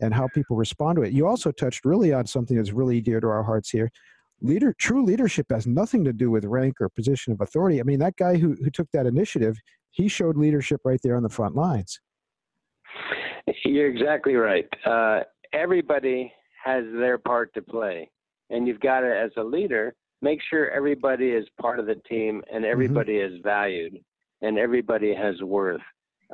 and 0.00 0.14
how 0.14 0.28
people 0.34 0.56
respond 0.56 0.96
to 0.96 1.02
it. 1.02 1.12
You 1.12 1.26
also 1.26 1.50
touched 1.50 1.84
really 1.84 2.12
on 2.12 2.26
something 2.26 2.56
that's 2.56 2.72
really 2.72 3.00
dear 3.00 3.20
to 3.20 3.26
our 3.28 3.42
hearts 3.42 3.70
here. 3.70 3.90
Leader, 4.42 4.74
true 4.78 5.04
leadership 5.04 5.46
has 5.50 5.66
nothing 5.66 6.04
to 6.04 6.12
do 6.12 6.30
with 6.30 6.44
rank 6.44 6.80
or 6.80 6.88
position 6.88 7.32
of 7.32 7.40
authority. 7.40 7.80
I 7.80 7.82
mean, 7.82 7.98
that 7.98 8.16
guy 8.16 8.36
who 8.36 8.56
who 8.62 8.70
took 8.70 8.88
that 8.92 9.06
initiative, 9.06 9.56
he 9.90 10.06
showed 10.06 10.36
leadership 10.36 10.80
right 10.84 11.00
there 11.02 11.16
on 11.16 11.22
the 11.22 11.28
front 11.28 11.56
lines. 11.56 12.00
You're 13.64 13.90
exactly 13.90 14.34
right. 14.34 14.68
Uh, 14.86 15.20
everybody 15.52 16.32
has 16.62 16.84
their 16.92 17.18
part 17.18 17.52
to 17.54 17.62
play. 17.62 18.10
And 18.50 18.66
you've 18.66 18.80
got 18.80 19.00
to, 19.00 19.16
as 19.16 19.30
a 19.36 19.42
leader, 19.42 19.94
make 20.22 20.40
sure 20.48 20.70
everybody 20.70 21.30
is 21.30 21.46
part 21.60 21.78
of 21.78 21.86
the 21.86 22.00
team 22.08 22.42
and 22.52 22.64
mm-hmm. 22.64 22.72
everybody 22.72 23.14
mm-hmm. 23.14 23.34
is 23.34 23.40
valued 23.42 23.98
and 24.42 24.58
everybody 24.58 25.14
has 25.14 25.40
worth. 25.42 25.80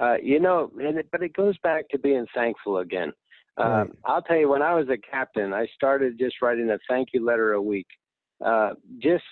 Uh, 0.01 0.17
you 0.23 0.41
know, 0.41 0.71
and 0.79 0.99
it, 0.99 1.09
but 1.11 1.23
it 1.23 1.35
goes 1.35 1.57
back 1.59 1.89
to 1.89 1.99
being 1.99 2.27
thankful 2.35 2.79
again. 2.79 3.13
Uh, 3.59 3.65
right. 3.65 3.91
I'll 4.05 4.23
tell 4.23 4.37
you, 4.37 4.51
when 4.51 4.61
I 4.61 4.75
was 4.75 4.89
a 4.91 4.99
captain, 4.99 5.55
I 5.55 5.67
started 5.75 6.19
just 6.19 6.43
writing 6.43 6.71
a 6.71 6.79
thank 6.89 7.09
you 7.15 7.25
letter 7.25 7.55
a 7.55 7.63
week, 7.63 7.87
uh, 8.45 8.75
just 8.99 9.25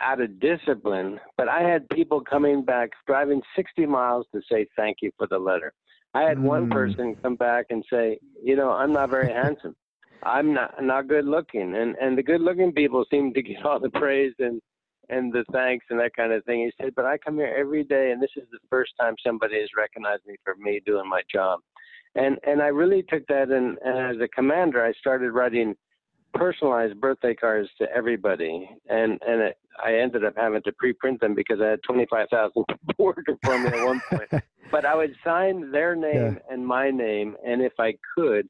out 0.00 0.20
of 0.22 0.40
discipline. 0.40 1.20
But 1.36 1.48
I 1.48 1.60
had 1.60 1.88
people 1.90 2.22
coming 2.22 2.64
back, 2.64 2.90
driving 3.06 3.42
60 3.54 3.84
miles 3.84 4.26
to 4.34 4.40
say 4.50 4.66
thank 4.76 4.98
you 5.02 5.10
for 5.18 5.26
the 5.26 5.38
letter. 5.38 5.74
I 6.14 6.22
had 6.22 6.38
mm. 6.38 6.42
one 6.42 6.70
person 6.70 7.14
come 7.22 7.36
back 7.36 7.66
and 7.68 7.84
say, 7.92 8.18
you 8.42 8.56
know, 8.56 8.70
I'm 8.70 8.92
not 8.92 9.10
very 9.10 9.30
handsome. 9.32 9.76
I'm 10.22 10.52
not 10.52 10.82
not 10.82 11.08
good 11.08 11.26
looking, 11.26 11.74
and 11.76 11.96
and 12.00 12.16
the 12.16 12.22
good 12.22 12.40
looking 12.40 12.72
people 12.72 13.04
seem 13.10 13.32
to 13.34 13.42
get 13.42 13.64
all 13.64 13.78
the 13.78 13.90
praise 13.90 14.34
and 14.38 14.60
and 15.10 15.32
the 15.32 15.44
thanks 15.52 15.86
and 15.90 15.98
that 16.00 16.14
kind 16.14 16.32
of 16.32 16.44
thing. 16.44 16.60
He 16.60 16.84
said, 16.84 16.94
but 16.94 17.06
I 17.06 17.18
come 17.18 17.36
here 17.36 17.54
every 17.58 17.84
day, 17.84 18.10
and 18.10 18.22
this 18.22 18.30
is 18.36 18.44
the 18.50 18.58
first 18.68 18.92
time 19.00 19.14
somebody 19.24 19.60
has 19.60 19.70
recognized 19.76 20.26
me 20.26 20.36
for 20.44 20.54
me 20.56 20.80
doing 20.84 21.08
my 21.08 21.22
job, 21.32 21.60
and 22.14 22.38
and 22.46 22.60
I 22.62 22.66
really 22.66 23.04
took 23.08 23.26
that 23.28 23.50
and, 23.50 23.78
and 23.84 24.16
as 24.16 24.22
a 24.22 24.28
commander, 24.28 24.84
I 24.84 24.92
started 25.00 25.32
writing 25.32 25.74
personalized 26.34 27.00
birthday 27.00 27.34
cards 27.34 27.68
to 27.78 27.86
everybody, 27.94 28.68
and 28.88 29.12
and 29.26 29.42
it, 29.42 29.58
I 29.82 29.94
ended 29.94 30.24
up 30.24 30.34
having 30.36 30.62
to 30.62 30.72
pre-print 30.72 31.20
them 31.20 31.34
because 31.34 31.60
I 31.60 31.68
had 31.68 31.82
25,000 31.84 32.52
people 32.68 33.04
working 33.04 33.38
for 33.44 33.58
me 33.58 33.68
at 33.68 33.86
one 33.86 34.02
point. 34.10 34.42
but 34.72 34.84
I 34.84 34.94
would 34.94 35.14
sign 35.24 35.70
their 35.70 35.94
name 35.94 36.38
yeah. 36.38 36.52
and 36.54 36.66
my 36.66 36.90
name, 36.90 37.36
and 37.46 37.62
if 37.62 37.72
I 37.78 37.94
could, 38.16 38.48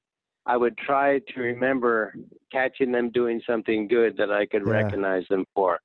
I 0.48 0.56
would 0.56 0.78
try 0.78 1.18
to 1.18 1.40
remember 1.40 2.14
catching 2.50 2.90
them 2.90 3.10
doing 3.10 3.40
something 3.46 3.86
good 3.86 4.16
that 4.16 4.32
I 4.32 4.46
could 4.46 4.62
yeah. 4.66 4.72
recognize 4.72 5.24
them 5.28 5.44
for. 5.54 5.78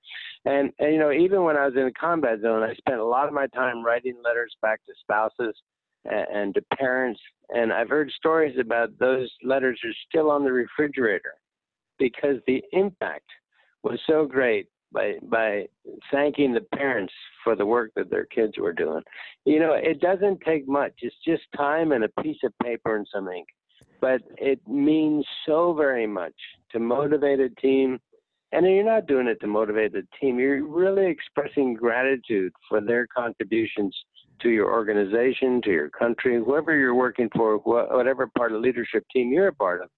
And, 0.46 0.72
and, 0.80 0.94
you 0.94 1.00
know, 1.00 1.12
even 1.12 1.44
when 1.44 1.58
I 1.58 1.66
was 1.66 1.76
in 1.76 1.84
the 1.84 1.92
combat 1.92 2.40
zone, 2.42 2.64
I 2.64 2.74
spent 2.76 3.00
a 3.00 3.06
lot 3.06 3.28
of 3.28 3.34
my 3.34 3.48
time 3.48 3.84
writing 3.84 4.16
letters 4.24 4.56
back 4.62 4.80
to 4.86 4.94
spouses 5.02 5.54
and, 6.06 6.28
and 6.34 6.54
to 6.56 6.62
parents. 6.78 7.20
And 7.50 7.74
I've 7.74 7.90
heard 7.90 8.10
stories 8.16 8.58
about 8.58 8.98
those 9.00 9.30
letters 9.44 9.80
are 9.84 9.94
still 10.08 10.32
on 10.32 10.46
the 10.46 10.54
refrigerator 10.54 11.36
because 12.00 12.38
the 12.48 12.64
impact 12.72 13.30
was 13.84 14.00
so 14.08 14.26
great 14.26 14.68
by 14.94 15.16
by 15.24 15.66
thanking 16.12 16.54
the 16.54 16.62
parents 16.76 17.12
for 17.44 17.56
the 17.56 17.66
work 17.66 17.92
that 17.96 18.10
their 18.10 18.26
kids 18.26 18.54
were 18.58 18.74
doing. 18.74 19.02
You 19.44 19.60
know, 19.60 19.74
it 19.74 20.00
doesn't 20.00 20.40
take 20.42 20.68
much. 20.68 20.94
It's 21.02 21.16
just 21.26 21.44
time 21.58 21.92
and 21.92 22.06
a 22.06 22.22
piece 22.22 22.38
of 22.44 22.54
paper 22.64 22.96
and 22.96 23.08
some 23.12 23.28
ink 23.28 23.48
but 24.04 24.22
it 24.38 24.60
means 24.68 25.26
so 25.46 25.74
very 25.74 26.06
much 26.06 26.34
to 26.74 26.78
motivate 26.78 27.40
a 27.40 27.48
team. 27.52 27.98
And 28.52 28.66
you're 28.66 28.84
not 28.84 29.08
doing 29.08 29.28
it 29.28 29.40
to 29.40 29.48
motivate 29.48 29.94
the 29.94 30.06
team. 30.20 30.40
You're 30.40 30.68
really 30.68 31.10
expressing 31.10 31.74
gratitude 31.74 32.52
for 32.68 32.82
their 32.82 33.08
contributions 33.08 33.96
to 34.42 34.50
your 34.50 34.70
organization, 34.70 35.62
to 35.62 35.70
your 35.70 35.90
country, 35.90 36.36
whoever 36.36 36.76
you're 36.76 36.94
working 36.94 37.30
for, 37.34 37.60
whatever 37.60 38.30
part 38.38 38.52
of 38.52 38.60
leadership 38.60 39.06
team 39.10 39.32
you're 39.32 39.48
a 39.48 39.54
part 39.54 39.82
of. 39.82 39.90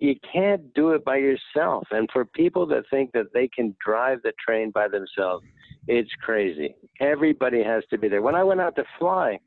You 0.00 0.16
can't 0.32 0.74
do 0.74 0.90
it 0.90 1.04
by 1.04 1.18
yourself. 1.18 1.86
And 1.92 2.08
for 2.12 2.24
people 2.24 2.66
that 2.66 2.82
think 2.90 3.12
that 3.12 3.32
they 3.32 3.46
can 3.46 3.76
drive 3.78 4.22
the 4.24 4.32
train 4.44 4.72
by 4.72 4.88
themselves, 4.88 5.44
it's 5.86 6.10
crazy. 6.20 6.74
Everybody 6.98 7.62
has 7.62 7.84
to 7.90 7.96
be 7.96 8.08
there. 8.08 8.22
When 8.22 8.34
I 8.34 8.42
went 8.42 8.60
out 8.60 8.74
to 8.74 8.84
fly, 8.98 9.38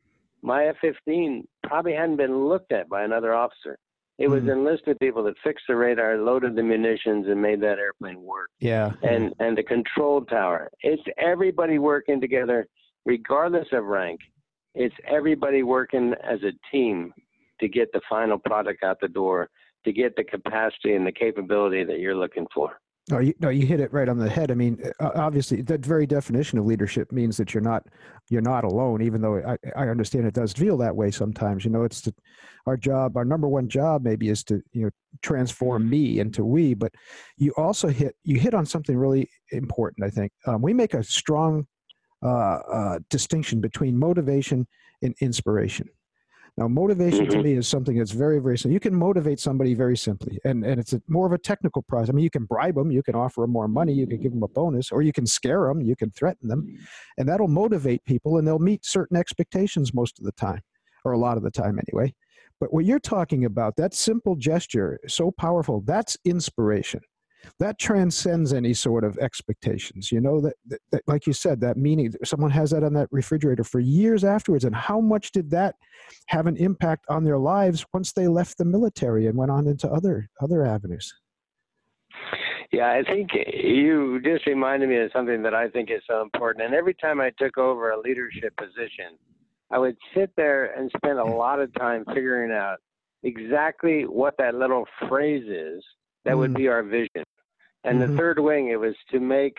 my 0.41 0.67
F 0.67 0.77
15 0.79 1.45
probably 1.65 1.95
hadn't 1.95 2.15
been 2.15 2.47
looked 2.47 2.71
at 2.71 2.87
by 2.87 3.03
another 3.03 3.33
officer. 3.33 3.77
It 4.19 4.27
was 4.27 4.43
mm. 4.43 4.51
enlisted 4.51 4.99
people 4.99 5.23
that 5.23 5.35
fixed 5.43 5.63
the 5.69 5.77
radar, 5.77 6.17
loaded 6.17 6.55
the 6.55 6.61
munitions, 6.61 7.27
and 7.27 7.41
made 7.41 7.61
that 7.61 7.79
airplane 7.79 8.21
work. 8.21 8.49
Yeah. 8.59 8.91
And 9.01 9.33
and 9.39 9.57
the 9.57 9.63
control 9.63 10.25
tower. 10.25 10.69
It's 10.81 11.01
everybody 11.17 11.79
working 11.79 12.19
together, 12.19 12.67
regardless 13.05 13.67
of 13.71 13.85
rank. 13.85 14.19
It's 14.75 14.95
everybody 15.07 15.63
working 15.63 16.13
as 16.23 16.39
a 16.43 16.51
team 16.69 17.13
to 17.61 17.69
get 17.69 17.91
the 17.93 18.01
final 18.09 18.37
product 18.37 18.83
out 18.83 18.97
the 19.01 19.07
door, 19.07 19.49
to 19.85 19.93
get 19.93 20.15
the 20.17 20.23
capacity 20.23 20.95
and 20.95 21.07
the 21.07 21.11
capability 21.11 21.85
that 21.85 21.99
you're 21.99 22.15
looking 22.15 22.45
for. 22.53 22.79
No, 23.09 23.17
you, 23.19 23.33
no, 23.39 23.49
you 23.49 23.65
hit 23.65 23.79
it 23.79 23.91
right 23.91 24.07
on 24.07 24.19
the 24.19 24.29
head. 24.29 24.51
I 24.51 24.53
mean, 24.53 24.79
obviously, 24.99 25.63
that 25.63 25.83
very 25.83 26.05
definition 26.05 26.59
of 26.59 26.65
leadership 26.65 27.11
means 27.11 27.37
that 27.37 27.53
you're 27.53 27.61
not 27.61 27.87
you're 28.29 28.41
not 28.41 28.63
alone. 28.63 29.01
Even 29.01 29.21
though 29.21 29.37
I, 29.37 29.57
I 29.75 29.87
understand 29.87 30.27
it 30.27 30.35
does 30.35 30.53
feel 30.53 30.77
that 30.77 30.95
way 30.95 31.09
sometimes. 31.09 31.65
You 31.65 31.71
know, 31.71 31.83
it's 31.83 32.01
to, 32.01 32.13
our 32.67 32.77
job, 32.77 33.17
our 33.17 33.25
number 33.25 33.47
one 33.47 33.67
job, 33.67 34.03
maybe, 34.03 34.29
is 34.29 34.43
to 34.45 34.61
you 34.73 34.83
know 34.83 34.89
transform 35.23 35.89
me 35.89 36.19
into 36.19 36.45
we. 36.45 36.75
But 36.75 36.93
you 37.37 37.51
also 37.57 37.87
hit 37.87 38.15
you 38.23 38.39
hit 38.39 38.53
on 38.53 38.67
something 38.67 38.95
really 38.95 39.27
important. 39.51 40.05
I 40.05 40.11
think 40.11 40.31
um, 40.45 40.61
we 40.61 40.73
make 40.73 40.93
a 40.93 41.03
strong 41.03 41.65
uh, 42.21 42.59
uh, 42.71 42.99
distinction 43.09 43.59
between 43.59 43.97
motivation 43.97 44.67
and 45.01 45.15
inspiration. 45.19 45.89
Now, 46.59 46.67
motivation 46.67 47.25
mm-hmm. 47.25 47.37
to 47.37 47.43
me 47.43 47.53
is 47.53 47.69
something 47.69 47.97
that's 47.97 48.11
very, 48.11 48.39
very 48.39 48.57
simple. 48.57 48.73
You 48.73 48.81
can 48.81 48.93
motivate 48.93 49.39
somebody 49.39 49.73
very 49.75 49.95
simply, 49.95 50.39
and, 50.43 50.65
and 50.65 50.77
it's 50.77 50.91
a, 50.91 51.01
more 51.07 51.25
of 51.25 51.31
a 51.31 51.37
technical 51.37 51.81
process. 51.83 52.09
I 52.09 52.11
mean, 52.11 52.23
you 52.23 52.29
can 52.29 52.43
bribe 52.43 52.75
them, 52.75 52.91
you 52.91 53.01
can 53.01 53.15
offer 53.15 53.39
them 53.39 53.51
more 53.51 53.69
money, 53.69 53.93
you 53.93 54.05
can 54.05 54.21
give 54.21 54.33
them 54.33 54.43
a 54.43 54.47
bonus, 54.49 54.91
or 54.91 55.01
you 55.01 55.13
can 55.13 55.25
scare 55.25 55.69
them, 55.69 55.81
you 55.81 55.95
can 55.95 56.11
threaten 56.11 56.49
them, 56.49 56.77
and 57.17 57.29
that'll 57.29 57.47
motivate 57.47 58.03
people, 58.03 58.37
and 58.37 58.45
they'll 58.45 58.59
meet 58.59 58.83
certain 58.85 59.15
expectations 59.15 59.93
most 59.93 60.19
of 60.19 60.25
the 60.25 60.33
time, 60.33 60.59
or 61.05 61.13
a 61.13 61.17
lot 61.17 61.37
of 61.37 61.43
the 61.43 61.49
time 61.49 61.79
anyway. 61.87 62.13
But 62.59 62.73
what 62.73 62.83
you're 62.83 62.99
talking 62.99 63.45
about, 63.45 63.77
that 63.77 63.93
simple 63.93 64.35
gesture, 64.35 64.99
so 65.07 65.31
powerful, 65.31 65.79
that's 65.85 66.17
inspiration 66.25 66.99
that 67.59 67.79
transcends 67.79 68.53
any 68.53 68.73
sort 68.73 69.03
of 69.03 69.17
expectations 69.17 70.11
you 70.11 70.21
know 70.21 70.41
that, 70.41 70.53
that, 70.67 70.79
that, 70.91 71.01
like 71.07 71.25
you 71.25 71.33
said 71.33 71.59
that 71.61 71.77
meaning 71.77 72.13
someone 72.23 72.51
has 72.51 72.71
that 72.71 72.83
on 72.83 72.93
that 72.93 73.07
refrigerator 73.11 73.63
for 73.63 73.79
years 73.79 74.23
afterwards 74.23 74.65
and 74.65 74.75
how 74.75 74.99
much 74.99 75.31
did 75.31 75.49
that 75.49 75.75
have 76.27 76.47
an 76.47 76.57
impact 76.57 77.05
on 77.09 77.23
their 77.23 77.37
lives 77.37 77.85
once 77.93 78.11
they 78.11 78.27
left 78.27 78.57
the 78.57 78.65
military 78.65 79.27
and 79.27 79.37
went 79.37 79.51
on 79.51 79.67
into 79.67 79.87
other 79.89 80.29
other 80.41 80.65
avenues? 80.65 81.13
Yeah 82.71 82.91
i 82.91 83.03
think 83.03 83.31
you 83.53 84.19
just 84.23 84.45
reminded 84.45 84.89
me 84.89 84.97
of 84.97 85.11
something 85.13 85.41
that 85.43 85.53
i 85.53 85.69
think 85.69 85.89
is 85.89 86.01
so 86.09 86.21
important 86.21 86.65
and 86.65 86.73
every 86.73 86.93
time 86.93 87.21
i 87.21 87.31
took 87.39 87.57
over 87.57 87.91
a 87.91 87.99
leadership 87.99 88.55
position 88.57 89.17
i 89.71 89.77
would 89.77 89.97
sit 90.15 90.31
there 90.35 90.77
and 90.77 90.91
spend 90.97 91.19
a 91.19 91.23
mm. 91.23 91.37
lot 91.37 91.59
of 91.59 91.73
time 91.75 92.03
figuring 92.13 92.51
out 92.51 92.77
exactly 93.23 94.03
what 94.03 94.35
that 94.37 94.55
little 94.55 94.85
phrase 95.07 95.45
is 95.47 95.83
that 96.29 96.35
mm. 96.35 96.39
would 96.39 96.53
be 96.53 96.67
our 96.67 96.83
vision. 96.83 97.23
And 97.83 97.99
mm-hmm. 97.99 98.11
the 98.11 98.17
third 98.17 98.39
wing, 98.39 98.69
it 98.69 98.79
was 98.79 98.93
to 99.11 99.19
make 99.19 99.57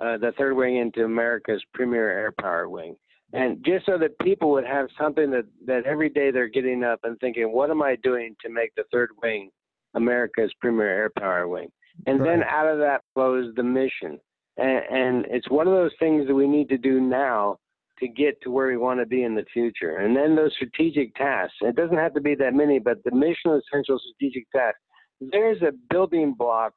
uh, 0.00 0.18
the 0.18 0.32
third 0.36 0.54
wing 0.54 0.78
into 0.78 1.04
America's 1.04 1.62
premier 1.74 2.10
air 2.10 2.32
power 2.40 2.68
wing. 2.68 2.96
And 3.32 3.62
just 3.64 3.86
so 3.86 3.98
that 3.98 4.18
people 4.20 4.50
would 4.50 4.66
have 4.66 4.88
something 4.98 5.30
that, 5.30 5.44
that 5.66 5.84
every 5.84 6.08
day 6.08 6.30
they're 6.30 6.48
getting 6.48 6.82
up 6.82 7.00
and 7.04 7.18
thinking, 7.20 7.52
what 7.52 7.70
am 7.70 7.82
I 7.82 7.96
doing 8.02 8.34
to 8.42 8.50
make 8.50 8.74
the 8.74 8.84
third 8.90 9.10
wing 9.22 9.50
America's 9.94 10.52
premier 10.60 10.88
air 10.88 11.10
power 11.16 11.46
wing? 11.46 11.68
And 12.06 12.20
right. 12.20 12.30
then 12.30 12.42
out 12.44 12.66
of 12.66 12.78
that 12.78 13.02
flows 13.14 13.54
the 13.54 13.62
mission. 13.62 14.18
And, 14.56 14.82
and 14.90 15.26
it's 15.28 15.50
one 15.50 15.68
of 15.68 15.74
those 15.74 15.92
things 16.00 16.26
that 16.26 16.34
we 16.34 16.48
need 16.48 16.68
to 16.70 16.78
do 16.78 17.00
now 17.00 17.58
to 17.98 18.08
get 18.08 18.40
to 18.42 18.50
where 18.50 18.68
we 18.68 18.76
want 18.76 18.98
to 19.00 19.06
be 19.06 19.24
in 19.24 19.34
the 19.34 19.44
future. 19.52 19.96
And 19.96 20.16
then 20.16 20.34
those 20.34 20.52
strategic 20.54 21.14
tasks, 21.14 21.56
it 21.60 21.76
doesn't 21.76 21.96
have 21.96 22.14
to 22.14 22.20
be 22.20 22.34
that 22.36 22.54
many, 22.54 22.78
but 22.78 22.98
the 23.04 23.14
mission 23.14 23.60
essential 23.60 23.98
strategic 23.98 24.50
tasks, 24.52 24.80
there's 25.20 25.62
a 25.62 25.72
building 25.90 26.34
block 26.36 26.72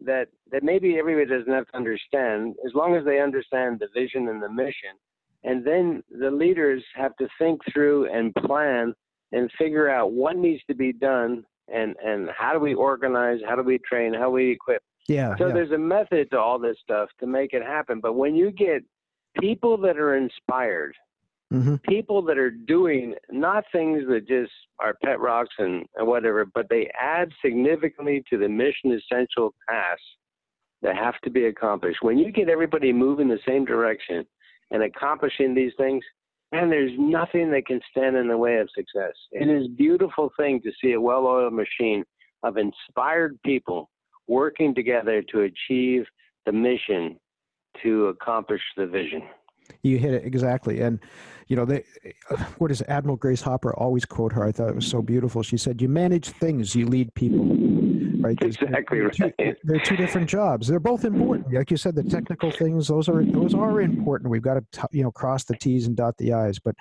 that 0.00 0.28
that 0.50 0.62
maybe 0.62 0.98
everybody 0.98 1.26
doesn't 1.26 1.52
have 1.52 1.66
to 1.66 1.76
understand 1.76 2.54
as 2.66 2.72
long 2.74 2.94
as 2.94 3.04
they 3.04 3.20
understand 3.20 3.78
the 3.78 3.88
vision 3.94 4.28
and 4.28 4.42
the 4.42 4.48
mission 4.48 4.96
and 5.44 5.64
then 5.66 6.02
the 6.10 6.30
leaders 6.30 6.82
have 6.94 7.16
to 7.16 7.28
think 7.38 7.60
through 7.72 8.10
and 8.12 8.34
plan 8.34 8.94
and 9.32 9.50
figure 9.58 9.88
out 9.88 10.12
what 10.12 10.36
needs 10.36 10.62
to 10.68 10.74
be 10.74 10.92
done 10.92 11.44
and 11.72 11.94
and 12.04 12.28
how 12.36 12.52
do 12.52 12.58
we 12.58 12.74
organize, 12.74 13.40
how 13.48 13.56
do 13.56 13.62
we 13.62 13.78
train, 13.78 14.12
how 14.12 14.26
do 14.26 14.30
we 14.30 14.50
equip. 14.50 14.82
Yeah. 15.08 15.34
So 15.38 15.46
yeah. 15.46 15.54
there's 15.54 15.70
a 15.70 15.78
method 15.78 16.30
to 16.30 16.38
all 16.38 16.58
this 16.58 16.76
stuff 16.82 17.08
to 17.20 17.26
make 17.26 17.52
it 17.52 17.62
happen. 17.62 18.00
But 18.00 18.14
when 18.14 18.34
you 18.34 18.50
get 18.50 18.82
people 19.40 19.76
that 19.78 19.96
are 19.96 20.16
inspired, 20.16 20.94
mm-hmm. 21.52 21.76
people 21.88 22.22
that 22.22 22.38
are 22.38 22.50
doing 22.50 23.14
not 23.30 23.64
things 23.72 24.02
that 24.08 24.26
just 24.26 24.52
are 24.78 24.94
pet 25.04 25.20
rocks 25.20 25.54
and, 25.58 25.84
and 25.96 26.06
whatever, 26.06 26.44
but 26.44 26.68
they 26.68 26.90
add 27.00 27.30
significantly 27.44 28.22
to 28.30 28.38
the 28.38 28.48
mission 28.48 28.92
essential 28.92 29.54
tasks 29.68 30.02
that 30.82 30.96
have 30.96 31.18
to 31.24 31.30
be 31.30 31.46
accomplished. 31.46 31.98
When 32.02 32.18
you 32.18 32.32
get 32.32 32.48
everybody 32.48 32.92
moving 32.92 33.28
the 33.28 33.38
same 33.46 33.64
direction 33.64 34.24
and 34.70 34.82
accomplishing 34.82 35.54
these 35.54 35.72
things, 35.76 36.02
and 36.52 36.70
there's 36.70 36.92
nothing 36.98 37.50
that 37.52 37.66
can 37.66 37.80
stand 37.90 38.16
in 38.16 38.28
the 38.28 38.36
way 38.36 38.56
of 38.58 38.68
success. 38.74 39.12
It 39.30 39.48
is 39.48 39.66
a 39.66 39.74
beautiful 39.76 40.30
thing 40.36 40.60
to 40.62 40.72
see 40.82 40.92
a 40.92 41.00
well-oiled 41.00 41.52
machine 41.52 42.04
of 42.42 42.56
inspired 42.56 43.38
people 43.44 43.88
working 44.26 44.74
together 44.74 45.22
to 45.30 45.42
achieve 45.42 46.04
the 46.46 46.52
mission 46.52 47.18
to 47.82 48.06
accomplish 48.06 48.62
the 48.76 48.86
vision. 48.86 49.22
You 49.82 49.98
hit 49.98 50.14
it 50.14 50.24
exactly, 50.24 50.80
and 50.80 51.00
you 51.48 51.56
know 51.56 51.64
they. 51.64 51.84
what 52.58 52.68
does 52.68 52.82
Admiral 52.82 53.16
Grace 53.16 53.42
Hopper 53.42 53.74
always 53.74 54.04
quote 54.04 54.32
her? 54.32 54.44
I 54.44 54.52
thought 54.52 54.68
it 54.68 54.74
was 54.74 54.86
so 54.86 55.02
beautiful. 55.02 55.42
She 55.42 55.56
said, 55.56 55.80
"You 55.80 55.88
manage 55.88 56.28
things, 56.28 56.74
you 56.74 56.86
lead 56.86 57.14
people." 57.14 57.80
right? 58.20 58.38
Exactly 58.40 58.98
they're, 58.98 59.08
right. 59.08 59.34
Two, 59.38 59.54
they're 59.64 59.80
two 59.80 59.96
different 59.96 60.28
jobs. 60.28 60.66
They're 60.66 60.80
both 60.80 61.04
important. 61.04 61.52
Like 61.52 61.70
you 61.70 61.76
said, 61.76 61.94
the 61.94 62.02
technical 62.02 62.50
things 62.50 62.88
those 62.88 63.08
are 63.08 63.24
those 63.24 63.54
are 63.54 63.80
important. 63.80 64.30
We've 64.30 64.42
got 64.42 64.54
to 64.54 64.88
you 64.92 65.02
know 65.02 65.10
cross 65.10 65.44
the 65.44 65.56
T's 65.56 65.86
and 65.86 65.96
dot 65.96 66.16
the 66.18 66.32
I's, 66.32 66.58
but 66.58 66.74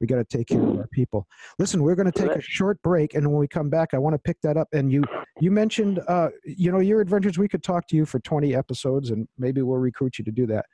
we 0.00 0.06
got 0.06 0.16
to 0.16 0.24
take 0.24 0.48
care 0.48 0.62
of 0.62 0.78
our 0.78 0.88
people. 0.88 1.26
Listen, 1.58 1.82
we're 1.82 1.94
going 1.94 2.10
to 2.10 2.18
take 2.18 2.30
a 2.30 2.40
short 2.40 2.80
break, 2.82 3.14
and 3.14 3.26
when 3.26 3.38
we 3.38 3.48
come 3.48 3.70
back, 3.70 3.90
I 3.94 3.98
want 3.98 4.14
to 4.14 4.18
pick 4.18 4.40
that 4.42 4.56
up. 4.56 4.68
And 4.72 4.92
you 4.92 5.02
you 5.40 5.50
mentioned 5.50 6.00
uh, 6.08 6.28
you 6.44 6.72
know 6.72 6.80
your 6.80 7.00
adventures. 7.00 7.38
We 7.38 7.48
could 7.48 7.62
talk 7.62 7.86
to 7.88 7.96
you 7.96 8.04
for 8.04 8.18
twenty 8.20 8.54
episodes, 8.54 9.10
and 9.10 9.28
maybe 9.38 9.62
we'll 9.62 9.78
recruit 9.78 10.18
you 10.18 10.24
to 10.24 10.32
do 10.32 10.46
that. 10.46 10.66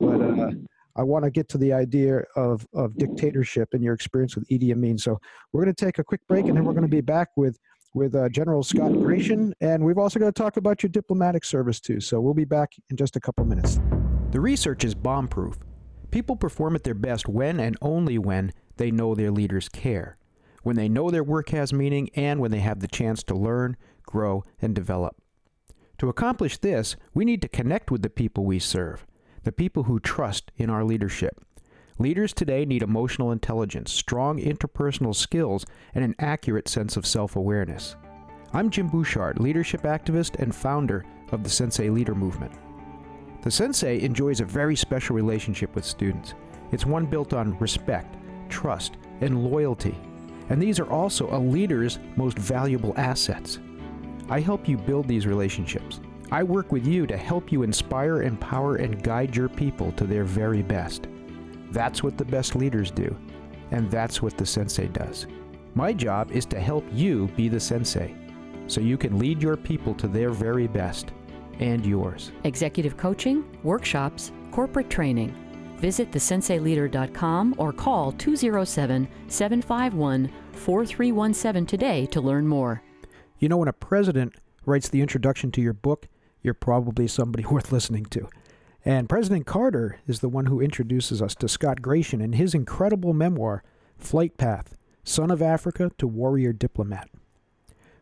But 0.00 0.20
uh, 0.20 0.50
I 0.96 1.02
want 1.02 1.24
to 1.24 1.30
get 1.30 1.48
to 1.50 1.58
the 1.58 1.72
idea 1.72 2.22
of, 2.36 2.66
of 2.74 2.96
dictatorship 2.96 3.74
and 3.74 3.82
your 3.82 3.94
experience 3.94 4.36
with 4.36 4.48
Idi 4.48 4.72
Amin. 4.72 4.98
So 4.98 5.18
we're 5.52 5.64
going 5.64 5.74
to 5.74 5.84
take 5.84 5.98
a 5.98 6.04
quick 6.04 6.20
break 6.28 6.46
and 6.46 6.56
then 6.56 6.64
we're 6.64 6.72
going 6.72 6.82
to 6.82 6.88
be 6.88 7.00
back 7.00 7.30
with 7.36 7.58
with 7.94 8.14
uh, 8.16 8.28
General 8.28 8.64
Scott 8.64 8.90
Gration, 8.90 9.52
and 9.60 9.84
we've 9.84 9.98
also 9.98 10.18
got 10.18 10.26
to 10.26 10.32
talk 10.32 10.56
about 10.56 10.82
your 10.82 10.90
diplomatic 10.90 11.44
service 11.44 11.78
too. 11.78 12.00
So 12.00 12.20
we'll 12.20 12.34
be 12.34 12.44
back 12.44 12.72
in 12.90 12.96
just 12.96 13.14
a 13.14 13.20
couple 13.20 13.44
minutes. 13.44 13.78
The 14.32 14.40
research 14.40 14.84
is 14.84 14.96
bomb 14.96 15.28
proof. 15.28 15.56
People 16.10 16.34
perform 16.36 16.74
at 16.74 16.82
their 16.82 16.94
best 16.94 17.28
when 17.28 17.60
and 17.60 17.76
only 17.80 18.18
when 18.18 18.52
they 18.76 18.90
know 18.90 19.14
their 19.14 19.30
leaders 19.30 19.68
care, 19.68 20.16
when 20.64 20.74
they 20.74 20.88
know 20.88 21.10
their 21.10 21.22
work 21.22 21.50
has 21.50 21.72
meaning, 21.72 22.10
and 22.16 22.40
when 22.40 22.50
they 22.50 22.58
have 22.58 22.80
the 22.80 22.88
chance 22.88 23.22
to 23.24 23.34
learn, 23.34 23.76
grow, 24.02 24.42
and 24.60 24.74
develop. 24.74 25.16
To 25.98 26.08
accomplish 26.08 26.58
this, 26.58 26.96
we 27.14 27.24
need 27.24 27.42
to 27.42 27.48
connect 27.48 27.92
with 27.92 28.02
the 28.02 28.10
people 28.10 28.44
we 28.44 28.58
serve, 28.58 29.06
the 29.44 29.52
people 29.52 29.84
who 29.84 30.00
trust 30.00 30.50
in 30.56 30.70
our 30.70 30.84
leadership. 30.84 31.44
Leaders 31.98 32.32
today 32.32 32.64
need 32.64 32.82
emotional 32.82 33.30
intelligence, 33.30 33.92
strong 33.92 34.38
interpersonal 34.38 35.14
skills, 35.14 35.64
and 35.94 36.02
an 36.02 36.14
accurate 36.18 36.66
sense 36.66 36.96
of 36.96 37.06
self 37.06 37.36
awareness. 37.36 37.94
I'm 38.52 38.70
Jim 38.70 38.88
Bouchard, 38.88 39.38
leadership 39.38 39.82
activist 39.82 40.40
and 40.40 40.54
founder 40.54 41.04
of 41.30 41.44
the 41.44 41.50
Sensei 41.50 41.90
Leader 41.90 42.14
Movement. 42.14 42.52
The 43.42 43.50
Sensei 43.50 44.00
enjoys 44.00 44.40
a 44.40 44.44
very 44.46 44.74
special 44.74 45.14
relationship 45.14 45.74
with 45.74 45.84
students. 45.84 46.34
It's 46.72 46.86
one 46.86 47.06
built 47.06 47.34
on 47.34 47.58
respect, 47.58 48.16
trust, 48.48 48.96
and 49.20 49.44
loyalty. 49.44 49.94
And 50.48 50.60
these 50.60 50.80
are 50.80 50.90
also 50.90 51.28
a 51.30 51.38
leader's 51.38 51.98
most 52.16 52.38
valuable 52.38 52.94
assets. 52.96 53.58
I 54.28 54.40
help 54.40 54.66
you 54.66 54.78
build 54.78 55.06
these 55.06 55.26
relationships. 55.26 56.00
I 56.30 56.42
work 56.42 56.72
with 56.72 56.86
you 56.86 57.06
to 57.06 57.16
help 57.16 57.52
you 57.52 57.62
inspire, 57.62 58.22
empower, 58.22 58.76
and 58.76 59.02
guide 59.02 59.36
your 59.36 59.48
people 59.48 59.92
to 59.92 60.04
their 60.04 60.24
very 60.24 60.62
best. 60.62 61.06
That's 61.70 62.02
what 62.02 62.16
the 62.18 62.24
best 62.24 62.56
leaders 62.56 62.90
do, 62.90 63.16
and 63.70 63.90
that's 63.90 64.22
what 64.22 64.36
the 64.36 64.46
sensei 64.46 64.88
does. 64.88 65.26
My 65.74 65.92
job 65.92 66.30
is 66.32 66.46
to 66.46 66.60
help 66.60 66.84
you 66.92 67.28
be 67.36 67.48
the 67.48 67.60
sensei 67.60 68.14
so 68.66 68.80
you 68.80 68.96
can 68.96 69.18
lead 69.18 69.42
your 69.42 69.56
people 69.56 69.94
to 69.94 70.08
their 70.08 70.30
very 70.30 70.66
best 70.66 71.12
and 71.60 71.84
yours. 71.84 72.32
Executive 72.44 72.96
coaching, 72.96 73.44
workshops, 73.62 74.32
corporate 74.50 74.90
training. 74.90 75.34
Visit 75.78 76.10
thesenseileader.com 76.10 77.56
or 77.58 77.72
call 77.72 78.12
207 78.12 79.08
751 79.28 80.30
4317 80.52 81.66
today 81.66 82.06
to 82.06 82.20
learn 82.20 82.46
more. 82.46 82.82
You 83.38 83.48
know, 83.48 83.58
when 83.58 83.68
a 83.68 83.72
president 83.72 84.34
writes 84.64 84.88
the 84.88 85.02
introduction 85.02 85.50
to 85.52 85.60
your 85.60 85.74
book, 85.74 86.08
you're 86.44 86.54
probably 86.54 87.08
somebody 87.08 87.44
worth 87.50 87.72
listening 87.72 88.04
to. 88.06 88.28
And 88.84 89.08
President 89.08 89.46
Carter 89.46 89.98
is 90.06 90.20
the 90.20 90.28
one 90.28 90.46
who 90.46 90.60
introduces 90.60 91.20
us 91.20 91.34
to 91.36 91.48
Scott 91.48 91.80
Gration 91.80 92.22
in 92.22 92.34
his 92.34 92.54
incredible 92.54 93.14
memoir, 93.14 93.64
Flight 93.96 94.36
Path 94.36 94.76
Son 95.02 95.30
of 95.30 95.42
Africa 95.42 95.90
to 95.98 96.06
Warrior 96.06 96.52
Diplomat. 96.52 97.10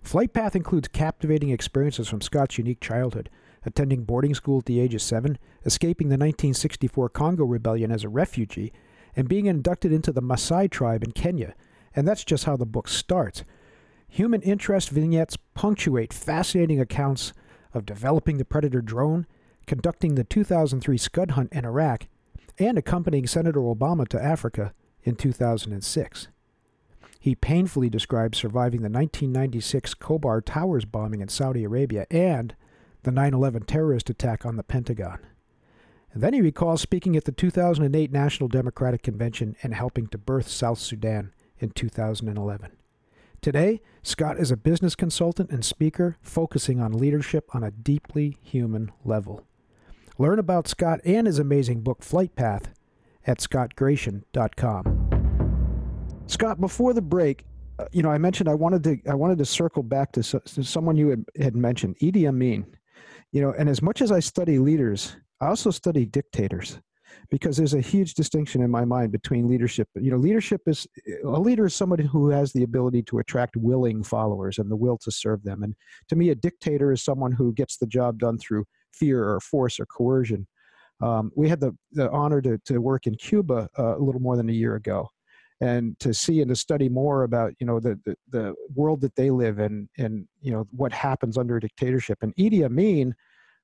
Flight 0.03 0.33
Path 0.33 0.55
includes 0.55 0.89
captivating 0.89 1.51
experiences 1.51 2.09
from 2.09 2.21
Scott's 2.21 2.59
unique 2.59 2.81
childhood, 2.81 3.29
attending 3.65 4.05
boarding 4.05 4.35
school 4.35 4.59
at 4.59 4.67
the 4.67 4.81
age 4.81 4.95
of 4.95 5.03
seven, 5.03 5.39
escaping 5.65 6.09
the 6.09 6.15
1964 6.15 7.09
Congo 7.09 7.45
Rebellion 7.45 7.91
as 7.91 8.05
a 8.05 8.09
refugee, 8.09 8.73
and 9.15 9.29
being 9.29 9.47
inducted 9.47 9.93
into 9.93 10.13
the 10.13 10.23
Maasai 10.23 10.71
tribe 10.71 11.03
in 11.03 11.13
Kenya. 11.13 11.55
And 11.95 12.07
that's 12.07 12.25
just 12.25 12.45
how 12.45 12.57
the 12.57 12.67
book 12.67 12.89
starts. 12.89 13.45
Human 14.09 14.43
interest 14.43 14.91
vignettes 14.91 15.37
punctuate 15.55 16.13
fascinating 16.13 16.81
accounts 16.81 17.33
of 17.75 17.87
developing 17.87 18.39
the 18.39 18.45
Predator 18.45 18.81
drone 18.81 19.27
conducting 19.67 20.15
the 20.15 20.25
2003 20.25 20.99
Scud 20.99 21.31
hunt 21.33 21.53
in 21.53 21.65
Iraq, 21.65 22.07
and 22.59 22.77
accompanying 22.77 23.27
Senator 23.27 23.61
Obama 23.61 24.07
to 24.09 24.23
Africa 24.23 24.73
in 25.03 25.17
2006. 25.17 26.29
He 27.19 27.35
painfully 27.35 27.89
describes 27.89 28.39
surviving 28.39 28.83
the 28.83 28.91
1996 28.91 29.95
Khobar 29.95 30.45
Towers 30.45 30.85
bombing 30.85 31.21
in 31.21 31.29
Saudi 31.29 31.65
Arabia 31.65 32.07
and 32.11 32.55
the 33.05 33.11
9 33.13 33.35
11 33.35 33.63
terrorist 33.63 34.11
attack 34.11 34.45
on 34.45 34.57
the 34.57 34.63
Pentagon. 34.63 35.21
Then 36.15 36.35
he 36.35 36.43
recalls 36.43 36.83
speaking 36.83 37.17
at 37.17 37.25
the 37.25 37.33
2008 37.33 38.13
National 38.13 38.49
Democratic 38.49 39.03
Convention 39.03 39.57
and 39.63 39.73
helping 39.73 40.09
to 40.09 40.19
birth 40.19 40.49
South 40.49 40.79
Sudan 40.79 41.33
in 41.59 41.71
2011. 41.71 42.73
Today, 43.43 43.83
Scott 44.05 44.39
is 44.39 44.53
a 44.53 44.57
business 44.57 44.95
consultant 44.95 45.51
and 45.51 45.65
speaker 45.65 46.17
focusing 46.23 46.81
on 46.81 46.93
leadership 46.93 47.53
on 47.53 47.65
a 47.65 47.73
deeply 47.73 48.37
human 48.41 48.93
level. 49.05 49.45
Learn 50.17 50.39
about 50.39 50.69
Scott 50.69 51.01
and 51.05 51.27
his 51.27 51.41
amazing 51.41 51.81
book, 51.81 52.05
Flight 52.05 52.37
Path, 52.37 52.73
at 53.27 53.41
scottgration.com. 53.41 55.09
Scott, 56.29 56.61
before 56.61 56.95
the 56.95 57.03
break, 57.03 57.45
uh, 57.81 57.87
you 57.91 58.05
know, 58.05 58.13
I 58.13 58.19
mentioned 58.19 58.49
I 58.49 58.55
wanted 58.55 58.85
to 58.85 58.99
I 59.11 59.15
wanted 59.15 59.39
to 59.39 59.45
circle 59.45 59.83
back 59.83 60.13
to, 60.13 60.23
so, 60.23 60.39
to 60.39 60.63
someone 60.63 60.97
you 60.97 61.09
had, 61.09 61.25
had 61.37 61.57
mentioned, 61.57 61.97
Idi 61.99 62.29
Amin. 62.29 62.65
You 63.33 63.41
know, 63.41 63.53
and 63.59 63.69
as 63.69 63.83
much 63.83 64.03
as 64.03 64.13
I 64.13 64.21
study 64.21 64.61
leaders, 64.61 65.17
I 65.41 65.49
also 65.49 65.73
study 65.73 66.07
dictators 66.07 66.79
because 67.31 67.57
there's 67.57 67.75
a 67.75 67.81
huge 67.81 68.15
distinction 68.15 68.63
in 68.63 68.71
my 68.71 68.85
mind 68.85 69.13
between 69.13 69.49
leadership. 69.49 69.89
You 69.95 70.11
know, 70.11 70.17
leadership 70.17 70.63
is 70.67 70.87
a 71.25 71.39
leader 71.39 71.67
is 71.67 71.75
somebody 71.75 72.05
who 72.05 72.31
has 72.31 72.53
the 72.53 72.63
ability 72.63 73.03
to 73.05 73.19
attract 73.19 73.57
willing 73.57 74.03
followers 74.03 74.59
and 74.59 74.71
the 74.71 74.77
will 74.77 74.99
to 74.99 75.11
serve 75.11 75.43
them. 75.45 75.63
And 75.63 75.75
to 76.09 76.17
me, 76.17 76.31
a 76.31 76.35
dictator 76.35 76.93
is 76.93 77.03
someone 77.03 77.33
who 77.33 77.53
gets 77.53 77.77
the 77.77 77.87
job 77.87 78.19
done 78.19 78.39
through 78.39 78.65
fear 78.93 79.25
or 79.25 79.41
force 79.41 79.81
or 79.81 79.87
coercion. 79.87 80.47
Um, 81.01 81.33
we 81.35 81.49
had 81.49 81.61
the, 81.61 81.77
the 81.93 82.11
honor 82.11 82.41
to, 82.43 82.59
to 82.67 82.79
work 82.79 83.07
in 83.07 83.17
Cuba 83.17 83.69
uh, 83.79 83.97
a 83.97 84.03
little 84.03 84.21
more 84.21 84.37
than 84.37 84.49
a 84.49 84.53
year 84.53 84.77
ago 84.77 85.09
and 85.61 85.99
to 86.01 86.13
see 86.13 86.41
and 86.41 86.49
to 86.49 86.57
study 86.57 86.89
more 86.89 87.23
about 87.23 87.55
you 87.61 87.67
know 87.67 87.79
the, 87.79 87.99
the, 88.05 88.17
the 88.31 88.55
world 88.75 89.01
that 89.01 89.15
they 89.15 89.31
live 89.31 89.61
in 89.61 89.89
and 89.97 90.27
you 90.41 90.53
know 90.53 90.67
what 90.73 90.93
happens 90.93 91.39
under 91.39 91.57
a 91.57 91.61
dictatorship 91.61 92.19
and 92.23 92.35
Idi 92.37 92.65
Amin 92.65 93.15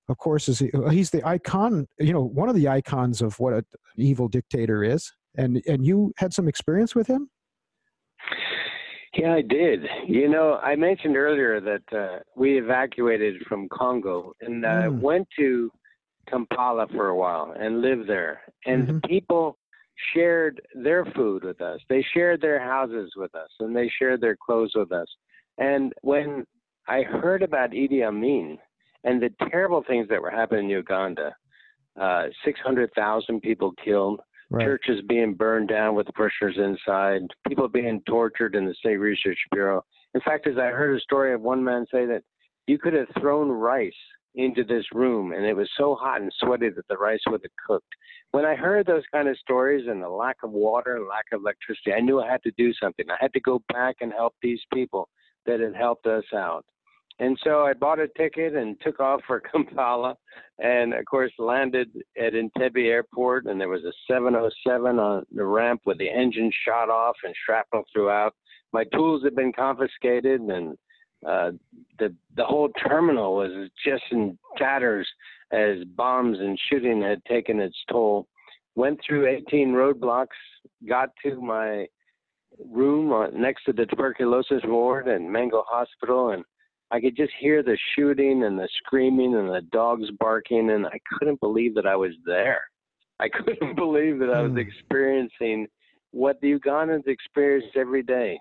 of 0.09 0.18
course 0.18 0.49
is 0.49 0.62
he's 0.90 1.11
the 1.11 1.27
icon 1.27 1.87
you 1.99 2.12
know 2.12 2.23
one 2.23 2.49
of 2.49 2.55
the 2.55 2.68
icons 2.68 3.21
of 3.23 3.38
what 3.40 3.53
a, 3.53 3.59
an 3.59 3.64
evil 3.97 4.29
dictator 4.29 4.83
is 4.83 5.12
and 5.37 5.62
and 5.66 5.85
you 5.85 6.12
had 6.16 6.33
some 6.33 6.49
experience 6.49 6.94
with 6.94 7.07
him 7.07 7.29
yeah, 9.14 9.35
I 9.35 9.42
did. 9.42 9.81
You 10.07 10.29
know, 10.29 10.61
I 10.62 10.77
mentioned 10.77 11.16
earlier 11.16 11.61
that 11.61 11.97
uh, 11.97 12.18
we 12.37 12.57
evacuated 12.59 13.42
from 13.49 13.68
Congo 13.68 14.33
and 14.40 14.64
uh, 14.64 14.83
mm. 14.83 15.01
went 15.01 15.27
to 15.38 15.73
Kampala 16.29 16.87
for 16.94 17.09
a 17.09 17.16
while 17.16 17.53
and 17.59 17.81
lived 17.81 18.09
there. 18.09 18.42
And 18.66 18.85
mm-hmm. 18.85 18.94
the 18.97 19.09
people 19.09 19.59
shared 20.14 20.61
their 20.75 21.05
food 21.16 21.42
with 21.42 21.61
us. 21.61 21.81
They 21.88 22.05
shared 22.14 22.40
their 22.40 22.61
houses 22.61 23.12
with 23.16 23.35
us, 23.35 23.49
and 23.59 23.75
they 23.75 23.90
shared 23.99 24.21
their 24.21 24.37
clothes 24.37 24.73
with 24.75 24.92
us. 24.92 25.09
And 25.59 25.92
when 26.03 26.44
I 26.87 27.03
heard 27.03 27.42
about 27.42 27.71
Idi 27.71 28.07
Amin 28.07 28.59
and 29.05 29.23
the 29.23 29.31
terrible 29.51 29.85
things 29.87 30.09
that 30.09 30.21
were 30.21 30.31
happening 30.31 30.65
in 30.65 30.71
Uganda, 30.71 31.35
uh, 32.01 32.25
600,000 32.45 33.41
people 33.41 33.73
killed, 33.85 34.21
right. 34.51 34.65
churches 34.65 35.03
being 35.09 35.35
burned 35.35 35.69
down 35.69 35.95
with 35.95 36.07
prisoners 36.15 36.57
inside, 36.57 37.23
people 37.47 37.69
being 37.69 38.01
tortured 38.09 38.55
in 38.55 38.67
the 38.67 38.75
State 38.75 38.97
Research 38.97 39.39
Bureau. 39.53 39.85
In 40.15 40.21
fact, 40.21 40.47
as 40.47 40.59
I 40.59 40.67
heard 40.67 40.97
a 40.97 41.01
story 41.01 41.35
of 41.35 41.41
one 41.41 41.63
man 41.63 41.87
say 41.93 42.07
that 42.07 42.23
you 42.67 42.79
could 42.79 42.95
have 42.95 43.09
thrown 43.21 43.49
rice 43.49 43.93
into 44.35 44.63
this 44.63 44.85
room 44.93 45.33
and 45.33 45.45
it 45.45 45.57
was 45.57 45.69
so 45.77 45.97
hot 45.97 46.21
and 46.21 46.33
sweaty 46.39 46.69
that 46.69 46.87
the 46.89 46.97
rice 46.97 47.21
would 47.27 47.41
have 47.43 47.67
cooked. 47.67 47.89
When 48.31 48.45
I 48.45 48.55
heard 48.55 48.87
those 48.87 49.03
kind 49.13 49.29
of 49.29 49.39
stories 49.39 49.87
and 49.89 50.03
the 50.03 50.09
lack 50.09 50.37
of 50.45 50.51
water 50.51 50.97
and 50.97 51.09
lack 51.09 51.25
of 51.33 51.41
electricity, 51.41 51.93
I 51.93 52.01
knew 52.01 52.21
I 52.21 52.31
had 52.31 52.43
to 52.45 52.53
do 52.57 52.73
something. 52.75 53.07
I 53.11 53.17
had 53.21 53.33
to 53.33 53.41
go 53.41 53.63
back 53.73 53.97
and 54.01 54.13
help 54.13 54.35
these 54.43 54.61
people 54.73 55.09
that 55.47 55.61
had 55.61 55.75
helped 55.75 56.07
us 56.07 56.25
out. 56.35 56.65
And 57.20 57.38
so 57.42 57.64
I 57.64 57.72
bought 57.72 57.98
a 57.98 58.09
ticket 58.09 58.54
and 58.54 58.81
took 58.81 59.00
off 59.00 59.20
for 59.26 59.40
Kampala, 59.52 60.16
and 60.59 60.94
of 60.94 61.04
course 61.04 61.33
landed 61.38 61.90
at 62.20 62.35
Entebbe 62.35 62.87
Airport. 62.87 63.46
And 63.46 63.61
there 63.61 63.68
was 63.68 63.85
a 63.85 63.92
707 64.07 64.98
on 64.98 65.24
the 65.35 65.44
ramp 65.44 65.83
with 65.85 65.98
the 65.98 66.09
engine 66.09 66.50
shot 66.64 66.88
off 66.88 67.16
and 67.24 67.35
shrapnel 67.44 67.85
throughout. 67.92 68.35
My 68.72 68.85
tools 68.94 69.22
had 69.24 69.35
been 69.35 69.52
confiscated, 69.52 70.40
and 70.40 70.76
uh, 71.26 71.50
the 71.98 72.14
the 72.37 72.44
whole 72.44 72.68
terminal 72.87 73.35
was 73.35 73.70
just 73.85 74.04
in 74.12 74.38
tatters 74.57 75.09
as 75.50 75.83
bombs 75.96 76.38
and 76.38 76.59
shooting 76.70 77.02
had 77.02 77.24
taken 77.24 77.59
its 77.59 77.76
toll. 77.90 78.26
Went 78.76 79.00
through 79.04 79.26
18 79.26 79.72
roadblocks, 79.72 80.26
got 80.88 81.11
to 81.24 81.40
my 81.40 81.87
room 82.70 83.12
next 83.35 83.64
to 83.64 83.72
the 83.72 83.87
tuberculosis 83.87 84.62
ward 84.64 85.09
at 85.09 85.20
Mengo 85.20 85.64
Hospital, 85.66 86.31
and 86.31 86.44
I 86.90 87.01
could 87.01 87.16
just 87.16 87.33
hear 87.38 87.62
the 87.62 87.77
shooting 87.94 88.44
and 88.44 88.59
the 88.59 88.68
screaming 88.79 89.35
and 89.35 89.48
the 89.48 89.62
dogs 89.72 90.09
barking, 90.18 90.70
and 90.70 90.87
I 90.87 90.98
couldn't 91.18 91.40
believe 91.40 91.74
that 91.74 91.87
I 91.87 91.96
was 91.96 92.12
there. 92.24 92.62
I 93.20 93.29
couldn't 93.33 93.77
believe 93.77 94.18
that 94.20 94.31
I 94.31 94.42
was 94.42 94.53
hmm. 94.53 94.59
experiencing 94.59 95.66
what 96.12 96.40
the 96.40 96.59
Ugandans 96.59 97.07
experience 97.07 97.66
every 97.77 98.03
day. 98.03 98.40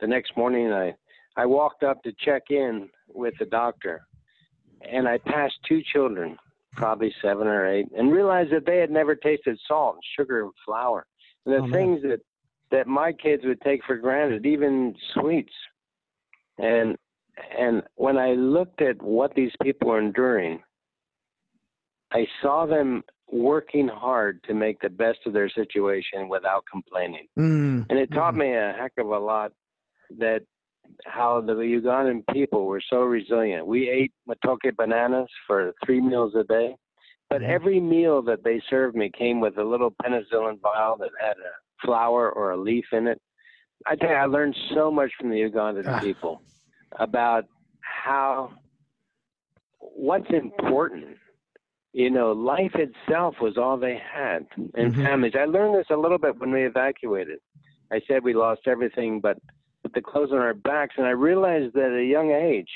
The 0.00 0.06
next 0.06 0.36
morning, 0.36 0.72
I 0.72 0.94
I 1.36 1.46
walked 1.46 1.82
up 1.82 2.02
to 2.02 2.12
check 2.24 2.42
in 2.50 2.88
with 3.08 3.34
the 3.38 3.46
doctor, 3.46 4.02
and 4.82 5.08
I 5.08 5.18
passed 5.18 5.54
two 5.66 5.80
children, 5.92 6.36
probably 6.72 7.14
seven 7.22 7.46
or 7.46 7.66
eight, 7.66 7.86
and 7.96 8.12
realized 8.12 8.52
that 8.52 8.66
they 8.66 8.78
had 8.78 8.90
never 8.90 9.14
tasted 9.14 9.58
salt 9.66 9.94
and 9.94 10.02
sugar 10.16 10.42
and 10.42 10.52
flour, 10.64 11.06
and 11.46 11.54
the 11.54 11.68
oh, 11.68 11.72
things 11.72 12.02
that 12.02 12.20
that 12.70 12.86
my 12.86 13.12
kids 13.12 13.44
would 13.46 13.60
take 13.62 13.82
for 13.86 13.96
granted, 13.96 14.44
even 14.44 14.94
sweets. 15.14 15.52
And 16.58 16.96
and 17.56 17.82
when 17.96 18.16
I 18.16 18.32
looked 18.32 18.82
at 18.82 19.00
what 19.02 19.34
these 19.34 19.52
people 19.62 19.90
are 19.92 19.98
enduring, 19.98 20.60
I 22.12 22.26
saw 22.42 22.66
them 22.66 23.02
working 23.30 23.88
hard 23.88 24.42
to 24.44 24.54
make 24.54 24.80
the 24.80 24.88
best 24.88 25.18
of 25.26 25.32
their 25.32 25.50
situation 25.50 26.28
without 26.28 26.64
complaining. 26.70 27.26
Mm. 27.38 27.86
And 27.90 27.98
it 27.98 28.10
taught 28.12 28.34
mm. 28.34 28.38
me 28.38 28.54
a 28.54 28.74
heck 28.78 28.92
of 28.98 29.08
a 29.08 29.18
lot 29.18 29.52
that 30.18 30.40
how 31.04 31.42
the 31.42 31.52
Ugandan 31.52 32.22
people 32.32 32.64
were 32.64 32.80
so 32.88 33.02
resilient. 33.02 33.66
We 33.66 33.90
ate 33.90 34.12
matoke 34.28 34.74
bananas 34.76 35.28
for 35.46 35.74
three 35.84 36.00
meals 36.00 36.34
a 36.34 36.44
day, 36.44 36.76
but 37.28 37.42
mm. 37.42 37.48
every 37.48 37.80
meal 37.80 38.22
that 38.22 38.42
they 38.42 38.62
served 38.70 38.96
me 38.96 39.10
came 39.16 39.40
with 39.40 39.58
a 39.58 39.64
little 39.64 39.94
penicillin 40.02 40.60
vial 40.62 40.96
that 40.98 41.10
had 41.20 41.32
a 41.32 41.86
flower 41.86 42.30
or 42.30 42.52
a 42.52 42.56
leaf 42.56 42.86
in 42.92 43.06
it. 43.06 43.20
I 43.86 43.96
tell 43.96 44.10
you, 44.10 44.16
I 44.16 44.24
learned 44.24 44.56
so 44.74 44.90
much 44.90 45.10
from 45.20 45.28
the 45.28 45.36
Ugandan 45.36 45.86
ah. 45.86 46.00
people 46.00 46.42
about 46.98 47.44
how 47.80 48.52
what's 49.78 50.30
important. 50.30 51.16
You 51.92 52.10
know, 52.10 52.32
life 52.32 52.74
itself 52.74 53.36
was 53.40 53.56
all 53.56 53.76
they 53.76 53.98
had, 54.12 54.46
and 54.56 54.92
mm-hmm. 54.92 55.04
families. 55.04 55.32
I 55.38 55.46
learned 55.46 55.74
this 55.74 55.86
a 55.90 55.96
little 55.96 56.18
bit 56.18 56.38
when 56.38 56.52
we 56.52 56.64
evacuated. 56.64 57.38
I 57.90 58.00
said 58.06 58.22
we 58.22 58.34
lost 58.34 58.62
everything, 58.66 59.20
but 59.20 59.38
the 59.94 60.02
clothes 60.02 60.30
on 60.32 60.38
our 60.38 60.54
backs, 60.54 60.94
and 60.98 61.06
I 61.06 61.10
realized 61.10 61.76
at 61.76 61.92
a 61.92 62.04
young 62.04 62.30
age 62.30 62.68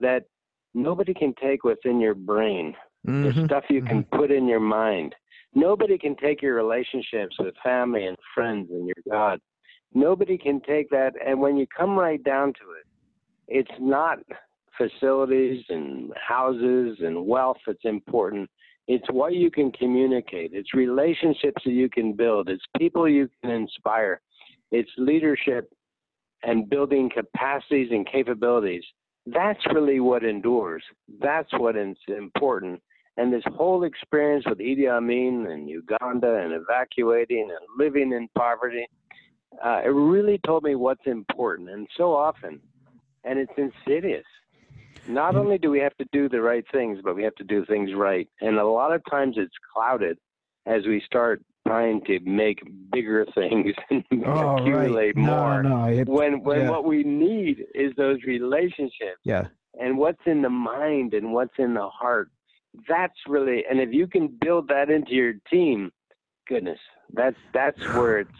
that 0.00 0.24
nobody 0.74 1.14
can 1.14 1.32
take 1.40 1.64
what's 1.64 1.84
in 1.84 2.00
your 2.00 2.14
brain, 2.14 2.74
mm-hmm. 3.06 3.40
the 3.40 3.46
stuff 3.46 3.64
you 3.70 3.82
can 3.82 4.02
mm-hmm. 4.02 4.16
put 4.16 4.30
in 4.30 4.46
your 4.46 4.60
mind. 4.60 5.14
Nobody 5.54 5.96
can 5.96 6.16
take 6.16 6.42
your 6.42 6.54
relationships 6.54 7.36
with 7.38 7.54
family 7.64 8.06
and 8.06 8.16
friends 8.34 8.68
and 8.70 8.86
your 8.86 8.96
God. 9.10 9.40
Nobody 9.94 10.36
can 10.36 10.60
take 10.60 10.90
that. 10.90 11.12
And 11.24 11.40
when 11.40 11.56
you 11.56 11.66
come 11.66 11.96
right 11.96 12.22
down 12.22 12.48
to 12.48 12.72
it, 12.78 12.86
it's 13.48 13.70
not 13.80 14.18
facilities 14.76 15.64
and 15.68 16.12
houses 16.16 16.98
and 17.00 17.26
wealth 17.26 17.56
that's 17.66 17.84
important. 17.84 18.48
It's 18.88 19.06
what 19.10 19.34
you 19.34 19.50
can 19.50 19.72
communicate. 19.72 20.50
It's 20.52 20.74
relationships 20.74 21.62
that 21.64 21.72
you 21.72 21.88
can 21.88 22.12
build. 22.12 22.48
It's 22.48 22.64
people 22.78 23.08
you 23.08 23.28
can 23.42 23.50
inspire. 23.50 24.20
It's 24.70 24.90
leadership 24.96 25.72
and 26.42 26.68
building 26.68 27.10
capacities 27.12 27.88
and 27.90 28.06
capabilities. 28.06 28.84
That's 29.26 29.60
really 29.72 29.98
what 29.98 30.24
endures. 30.24 30.84
That's 31.20 31.52
what 31.54 31.76
is 31.76 31.96
important. 32.06 32.80
And 33.16 33.32
this 33.32 33.42
whole 33.54 33.84
experience 33.84 34.44
with 34.46 34.58
Idi 34.58 34.88
Amin 34.88 35.46
and 35.50 35.68
Uganda 35.68 36.36
and 36.36 36.52
evacuating 36.52 37.48
and 37.50 37.66
living 37.78 38.12
in 38.12 38.28
poverty, 38.36 38.86
uh, 39.64 39.80
it 39.84 39.88
really 39.88 40.38
told 40.46 40.62
me 40.62 40.74
what's 40.74 41.06
important. 41.06 41.70
And 41.70 41.88
so 41.96 42.14
often, 42.14 42.60
and 43.26 43.38
it's 43.38 43.52
insidious. 43.56 44.24
Not 45.08 45.34
mm. 45.34 45.38
only 45.38 45.58
do 45.58 45.70
we 45.70 45.80
have 45.80 45.96
to 45.98 46.06
do 46.12 46.28
the 46.28 46.40
right 46.40 46.64
things, 46.72 46.98
but 47.02 47.16
we 47.16 47.22
have 47.24 47.34
to 47.36 47.44
do 47.44 47.64
things 47.66 47.90
right. 47.94 48.28
And 48.40 48.58
a 48.58 48.66
lot 48.66 48.94
of 48.94 49.02
times 49.10 49.36
it's 49.38 49.54
clouded 49.74 50.18
as 50.66 50.84
we 50.86 51.02
start 51.04 51.42
trying 51.66 52.00
to 52.04 52.20
make 52.20 52.60
bigger 52.92 53.26
things 53.34 53.74
and 53.90 54.04
oh, 54.24 54.56
accumulate 54.56 55.16
right. 55.16 55.16
more. 55.16 55.62
No, 55.62 55.86
no, 55.86 55.92
it, 55.92 56.08
when 56.08 56.42
when 56.42 56.62
yeah. 56.62 56.70
what 56.70 56.84
we 56.84 57.02
need 57.02 57.64
is 57.74 57.92
those 57.96 58.18
relationships. 58.26 59.20
Yeah. 59.24 59.48
And 59.78 59.98
what's 59.98 60.22
in 60.24 60.40
the 60.40 60.50
mind 60.50 61.12
and 61.12 61.32
what's 61.32 61.54
in 61.58 61.74
the 61.74 61.88
heart. 61.88 62.30
That's 62.88 63.14
really 63.26 63.64
and 63.68 63.80
if 63.80 63.92
you 63.92 64.06
can 64.06 64.36
build 64.40 64.68
that 64.68 64.90
into 64.90 65.12
your 65.12 65.34
team, 65.50 65.90
goodness, 66.48 66.80
that's 67.12 67.36
that's 67.52 67.80
where 67.94 68.20
it's 68.20 68.30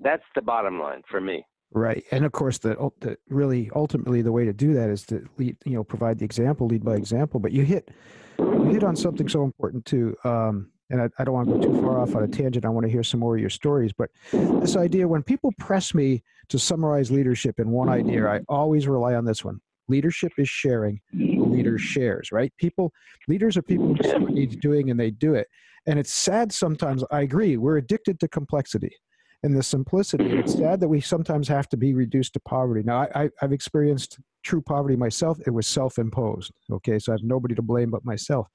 that's 0.00 0.24
the 0.34 0.42
bottom 0.42 0.80
line 0.80 1.02
for 1.10 1.20
me. 1.20 1.44
Right, 1.70 2.02
and 2.10 2.24
of 2.24 2.32
course, 2.32 2.58
the, 2.58 2.90
the 3.00 3.18
really 3.28 3.70
ultimately 3.74 4.22
the 4.22 4.32
way 4.32 4.46
to 4.46 4.54
do 4.54 4.72
that 4.74 4.88
is 4.88 5.04
to 5.06 5.28
lead, 5.36 5.56
you 5.66 5.74
know, 5.74 5.84
provide 5.84 6.18
the 6.18 6.24
example, 6.24 6.66
lead 6.66 6.82
by 6.82 6.94
example. 6.94 7.40
But 7.40 7.52
you 7.52 7.62
hit 7.62 7.90
you 8.38 8.64
hit 8.64 8.84
on 8.84 8.96
something 8.96 9.28
so 9.28 9.44
important 9.44 9.84
too. 9.84 10.16
Um, 10.24 10.70
and 10.90 11.02
I, 11.02 11.08
I, 11.18 11.24
don't 11.24 11.34
want 11.34 11.48
to 11.48 11.54
go 11.54 11.60
too 11.60 11.82
far 11.82 11.98
off 11.98 12.14
on 12.14 12.22
a 12.22 12.28
tangent. 12.28 12.64
I 12.64 12.70
want 12.70 12.86
to 12.86 12.90
hear 12.90 13.02
some 13.02 13.20
more 13.20 13.34
of 13.34 13.40
your 13.40 13.50
stories. 13.50 13.92
But 13.92 14.10
this 14.32 14.76
idea, 14.76 15.06
when 15.06 15.22
people 15.22 15.52
press 15.58 15.94
me 15.94 16.22
to 16.48 16.58
summarize 16.58 17.10
leadership 17.10 17.60
in 17.60 17.70
one 17.70 17.90
idea, 17.90 18.26
I 18.26 18.40
always 18.48 18.88
rely 18.88 19.14
on 19.14 19.24
this 19.24 19.44
one. 19.44 19.60
Leadership 19.88 20.32
is 20.38 20.48
sharing. 20.48 21.00
Leader 21.12 21.78
shares, 21.78 22.32
right? 22.32 22.52
People, 22.58 22.92
leaders 23.26 23.56
are 23.56 23.62
people 23.62 23.94
who 23.94 24.30
needs 24.30 24.56
doing 24.56 24.90
and 24.90 24.98
they 24.98 25.10
do 25.10 25.34
it. 25.34 25.48
And 25.86 25.98
it's 25.98 26.12
sad 26.12 26.52
sometimes. 26.52 27.04
I 27.10 27.22
agree. 27.22 27.56
We're 27.56 27.76
addicted 27.78 28.20
to 28.20 28.28
complexity 28.28 28.96
and 29.42 29.56
the 29.56 29.62
simplicity. 29.62 30.30
It's 30.38 30.54
sad 30.54 30.80
that 30.80 30.88
we 30.88 31.00
sometimes 31.00 31.48
have 31.48 31.68
to 31.70 31.76
be 31.76 31.94
reduced 31.94 32.34
to 32.34 32.40
poverty. 32.40 32.82
Now, 32.84 33.02
I, 33.02 33.24
I, 33.24 33.30
I've 33.40 33.52
experienced 33.52 34.18
true 34.42 34.62
poverty 34.62 34.96
myself. 34.96 35.38
It 35.46 35.50
was 35.50 35.66
self-imposed. 35.66 36.52
Okay, 36.72 36.98
so 36.98 37.12
I 37.12 37.14
have 37.14 37.22
nobody 37.22 37.54
to 37.54 37.62
blame 37.62 37.90
but 37.90 38.04
myself 38.04 38.48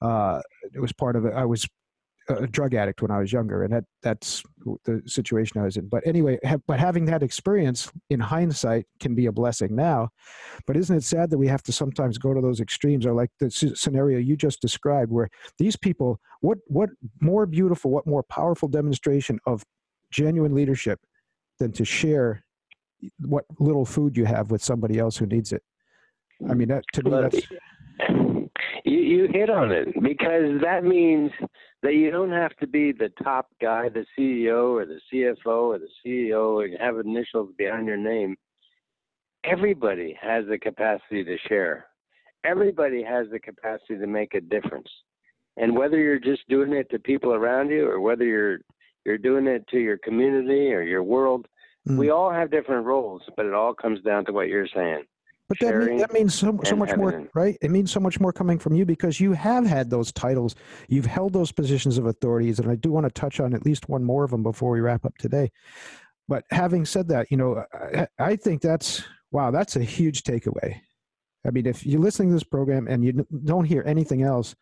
uh, 0.00 0.40
it 0.74 0.80
was 0.80 0.92
part 0.92 1.16
of 1.16 1.24
it. 1.24 1.34
I 1.34 1.44
was 1.44 1.66
a 2.28 2.46
drug 2.46 2.74
addict 2.74 3.00
when 3.00 3.10
I 3.10 3.18
was 3.20 3.32
younger, 3.32 3.64
and 3.64 3.72
that 3.72 3.84
that's 4.02 4.42
the 4.84 5.02
situation 5.06 5.60
I 5.60 5.64
was 5.64 5.78
in. 5.78 5.88
But 5.88 6.06
anyway, 6.06 6.38
have, 6.44 6.60
but 6.66 6.78
having 6.78 7.06
that 7.06 7.22
experience 7.22 7.90
in 8.10 8.20
hindsight 8.20 8.84
can 9.00 9.14
be 9.14 9.26
a 9.26 9.32
blessing 9.32 9.74
now. 9.74 10.10
But 10.66 10.76
isn't 10.76 10.94
it 10.94 11.04
sad 11.04 11.30
that 11.30 11.38
we 11.38 11.48
have 11.48 11.62
to 11.64 11.72
sometimes 11.72 12.18
go 12.18 12.34
to 12.34 12.40
those 12.42 12.60
extremes, 12.60 13.06
or 13.06 13.14
like 13.14 13.30
the 13.40 13.50
scenario 13.50 14.18
you 14.18 14.36
just 14.36 14.60
described, 14.60 15.10
where 15.10 15.30
these 15.58 15.76
people, 15.76 16.20
what 16.40 16.58
what 16.66 16.90
more 17.20 17.46
beautiful, 17.46 17.90
what 17.90 18.06
more 18.06 18.22
powerful 18.24 18.68
demonstration 18.68 19.40
of 19.46 19.64
genuine 20.10 20.54
leadership 20.54 21.00
than 21.58 21.72
to 21.72 21.84
share 21.84 22.44
what 23.20 23.44
little 23.58 23.84
food 23.84 24.16
you 24.16 24.24
have 24.24 24.50
with 24.50 24.62
somebody 24.62 24.98
else 24.98 25.16
who 25.16 25.26
needs 25.26 25.52
it? 25.52 25.62
I 26.48 26.54
mean, 26.54 26.68
that 26.68 26.84
to 26.94 27.02
me, 27.02 27.10
that's 27.10 27.40
you, 28.84 28.98
you 28.98 29.28
hit 29.32 29.50
on 29.50 29.72
it 29.72 29.88
because 30.02 30.60
that 30.62 30.84
means 30.84 31.30
that 31.82 31.94
you 31.94 32.10
don't 32.10 32.30
have 32.30 32.54
to 32.56 32.66
be 32.66 32.92
the 32.92 33.10
top 33.22 33.48
guy, 33.60 33.88
the 33.88 34.04
CEO 34.16 34.72
or 34.72 34.86
the 34.86 35.00
CFO 35.12 35.74
or 35.74 35.78
the 35.78 35.88
CEO, 36.04 36.64
and 36.64 36.76
have 36.80 36.98
initials 36.98 37.50
behind 37.56 37.86
your 37.86 37.96
name. 37.96 38.36
Everybody 39.44 40.16
has 40.20 40.44
the 40.48 40.58
capacity 40.58 41.24
to 41.24 41.36
share. 41.48 41.86
Everybody 42.44 43.02
has 43.02 43.26
the 43.30 43.38
capacity 43.38 43.98
to 43.98 44.06
make 44.06 44.34
a 44.34 44.40
difference. 44.40 44.88
And 45.56 45.76
whether 45.76 45.98
you're 45.98 46.20
just 46.20 46.48
doing 46.48 46.72
it 46.72 46.88
to 46.90 46.98
people 46.98 47.32
around 47.32 47.70
you 47.70 47.88
or 47.88 48.00
whether 48.00 48.24
you're 48.24 48.58
you're 49.08 49.18
doing 49.18 49.46
it 49.46 49.66
to 49.68 49.78
your 49.78 49.98
community 49.98 50.72
or 50.72 50.82
your 50.82 51.02
world, 51.02 51.48
mm. 51.88 51.96
we 51.96 52.10
all 52.10 52.30
have 52.30 52.50
different 52.50 52.84
roles, 52.84 53.22
but 53.36 53.46
it 53.46 53.54
all 53.54 53.74
comes 53.74 54.00
down 54.02 54.24
to 54.26 54.32
what 54.32 54.48
you're 54.48 54.68
saying. 54.68 55.04
But 55.48 55.58
that, 55.60 55.74
mean, 55.74 55.96
that 55.96 56.12
means 56.12 56.34
so, 56.34 56.60
so 56.62 56.76
much 56.76 56.94
more, 56.94 57.26
right? 57.34 57.56
It 57.62 57.70
means 57.70 57.90
so 57.90 58.00
much 58.00 58.20
more 58.20 58.34
coming 58.34 58.58
from 58.58 58.74
you 58.74 58.84
because 58.84 59.18
you 59.18 59.32
have 59.32 59.64
had 59.64 59.88
those 59.88 60.12
titles. 60.12 60.54
You've 60.88 61.06
held 61.06 61.32
those 61.32 61.52
positions 61.52 61.96
of 61.96 62.04
authorities. 62.04 62.58
And 62.58 62.70
I 62.70 62.74
do 62.74 62.92
want 62.92 63.06
to 63.06 63.10
touch 63.10 63.40
on 63.40 63.54
at 63.54 63.64
least 63.64 63.88
one 63.88 64.04
more 64.04 64.24
of 64.24 64.30
them 64.30 64.42
before 64.42 64.70
we 64.70 64.80
wrap 64.80 65.06
up 65.06 65.16
today. 65.16 65.50
But 66.28 66.44
having 66.50 66.84
said 66.84 67.08
that, 67.08 67.30
you 67.30 67.38
know, 67.38 67.64
I, 67.72 68.06
I 68.18 68.36
think 68.36 68.60
that's, 68.60 69.02
wow, 69.30 69.50
that's 69.50 69.76
a 69.76 69.82
huge 69.82 70.22
takeaway. 70.22 70.78
I 71.46 71.50
mean, 71.50 71.64
if 71.64 71.86
you're 71.86 72.00
listening 72.00 72.28
to 72.28 72.34
this 72.34 72.44
program 72.44 72.86
and 72.86 73.02
you 73.02 73.26
don't 73.46 73.64
hear 73.64 73.82
anything 73.86 74.22
else, 74.22 74.54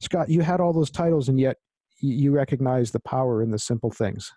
Scott, 0.00 0.28
you 0.28 0.42
had 0.42 0.60
all 0.60 0.72
those 0.72 0.92
titles 0.92 1.28
and 1.28 1.40
yet 1.40 1.56
you 2.12 2.32
recognize 2.32 2.90
the 2.90 3.00
power 3.00 3.42
in 3.42 3.50
the 3.50 3.58
simple 3.58 3.90
things. 3.90 4.32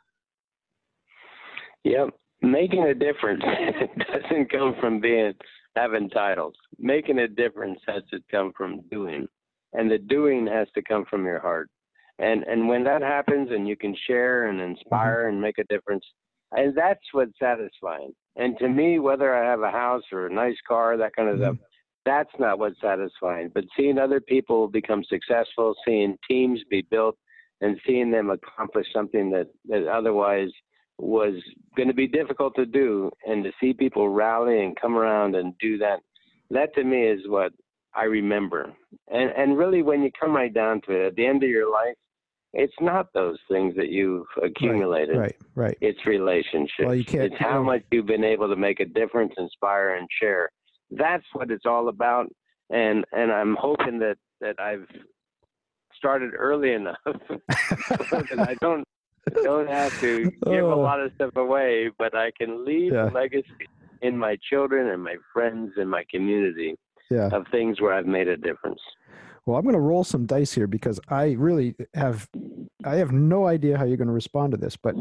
Yep. 1.84 2.10
Making 2.42 2.84
a 2.84 2.94
difference 2.94 3.44
doesn't 4.12 4.52
come 4.52 4.76
from 4.80 5.00
being 5.00 5.34
having 5.76 6.10
titles. 6.10 6.56
Making 6.78 7.20
a 7.20 7.28
difference 7.28 7.80
has 7.88 8.04
to 8.12 8.20
come 8.30 8.52
from 8.58 8.82
doing. 8.92 9.28
And 9.74 9.90
the 9.90 9.98
doing 9.98 10.48
has 10.48 10.68
to 10.76 10.82
come 10.82 11.06
from 11.10 11.26
your 11.26 11.40
heart. 11.40 11.70
And 12.20 12.44
and 12.44 12.68
when 12.68 12.84
that 12.86 13.02
happens 13.02 13.50
and 13.52 13.68
you 13.68 13.76
can 13.76 13.96
share 14.08 14.48
and 14.48 14.60
inspire 14.60 15.26
mm-hmm. 15.26 15.34
and 15.34 15.42
make 15.42 15.58
a 15.60 15.64
difference, 15.66 16.04
and 16.52 16.76
that's 16.76 17.04
what's 17.12 17.38
satisfying. 17.40 18.12
And 18.38 18.58
to 18.60 18.68
me, 18.68 19.00
whether 19.00 19.36
I 19.36 19.50
have 19.50 19.62
a 19.62 19.72
house 19.72 20.04
or 20.12 20.28
a 20.28 20.34
nice 20.34 20.58
car, 20.68 20.98
that 20.98 21.16
kind 21.16 21.30
of 21.30 21.36
mm-hmm. 21.36 21.56
stuff, 21.56 21.68
that's 22.06 22.40
not 22.40 22.58
what's 22.58 22.80
satisfying. 22.82 23.52
But 23.54 23.66
seeing 23.76 24.00
other 24.00 24.22
people 24.22 24.68
become 24.68 25.04
successful, 25.04 25.76
seeing 25.86 26.18
teams 26.28 26.62
be 26.70 26.84
built, 26.90 27.18
and 27.62 27.80
seeing 27.86 28.12
them 28.12 28.30
accomplish 28.30 28.88
something 28.94 29.32
that, 29.32 29.48
that 29.68 29.88
otherwise 29.88 30.50
was 31.00 31.34
going 31.76 31.88
to 31.88 31.94
be 31.94 32.08
difficult 32.08 32.56
to 32.56 32.66
do, 32.66 33.12
and 33.26 33.44
to 33.44 33.52
see 33.60 33.74
people 33.74 34.10
rally 34.10 34.64
and 34.64 34.76
come 34.80 34.96
around 34.96 35.36
and 35.36 35.54
do 35.60 35.78
that, 35.78 36.00
that 36.50 36.74
to 36.76 36.84
me 36.84 37.04
is 37.04 37.22
what 37.28 37.52
I 37.94 38.04
remember. 38.06 38.74
And 39.08 39.32
and 39.38 39.58
really, 39.58 39.82
when 39.82 40.02
you 40.02 40.12
come 40.20 40.36
right 40.36 40.54
down 40.54 40.82
to 40.88 40.92
it, 40.92 41.08
at 41.08 41.16
the 41.16 41.26
end 41.26 41.44
of 41.44 41.50
your 41.50 41.72
life, 41.72 41.96
it's 42.54 42.74
not 42.80 43.14
those 43.14 43.38
things 43.50 43.76
that 43.76 43.90
you've 43.90 44.26
accumulated. 44.42 45.18
Right, 45.18 45.36
right. 45.56 45.68
right. 45.68 45.78
It's 45.82 46.04
relationships. 46.06 46.86
Well, 46.86 46.96
you 46.96 47.06
can't, 47.06 47.26
it's 47.26 47.36
how 47.40 47.62
much 47.62 47.84
you've 47.92 48.06
been 48.08 48.24
able 48.24 48.50
to 48.50 48.56
make 48.56 48.80
a 48.80 48.86
difference, 48.86 49.34
inspire, 49.38 49.96
and 49.96 50.08
share. 50.20 50.50
That's 50.90 51.26
what 51.34 51.52
it's 51.52 51.66
all 51.66 51.90
about. 51.90 52.28
And 52.70 53.06
and 53.12 53.32
I'm 53.32 53.56
hoping 53.60 54.00
that 54.00 54.18
that 54.42 54.60
I've 54.60 54.88
started 55.98 56.32
early 56.38 56.74
enough 56.74 56.98
I 57.06 58.56
don't 58.62 58.84
don't 59.44 59.68
have 59.68 60.00
to 60.00 60.32
give 60.46 60.64
oh. 60.64 60.74
a 60.74 60.80
lot 60.80 61.02
of 61.02 61.12
stuff 61.16 61.36
away, 61.36 61.90
but 61.98 62.16
I 62.16 62.32
can 62.40 62.66
leave 62.66 62.94
yeah. 62.94 63.10
a 63.10 63.12
legacy 63.12 63.68
in 64.02 64.18
my 64.18 64.38
children 64.50 64.90
and 64.90 65.04
my 65.04 65.16
friends 65.34 65.74
and 65.78 65.90
my 65.90 66.04
community 66.10 66.76
yeah. 67.10 67.30
of 67.32 67.46
things 67.52 67.82
where 67.82 67.94
I've 67.94 68.06
made 68.06 68.28
a 68.28 68.38
difference. 68.38 68.80
Well, 69.46 69.58
I'm 69.58 69.64
going 69.64 69.76
to 69.76 69.80
roll 69.80 70.04
some 70.04 70.26
dice 70.26 70.52
here 70.52 70.68
because 70.68 71.00
I 71.08 71.32
really 71.32 71.76
have 71.94 72.28
I 72.84 72.96
have 72.96 73.12
no 73.12 73.48
idea 73.48 73.78
how 73.78 73.86
you're 73.86 73.98
going 73.98 74.08
to 74.08 74.14
respond 74.14 74.52
to 74.52 74.58
this, 74.58 74.76
but 74.76 74.96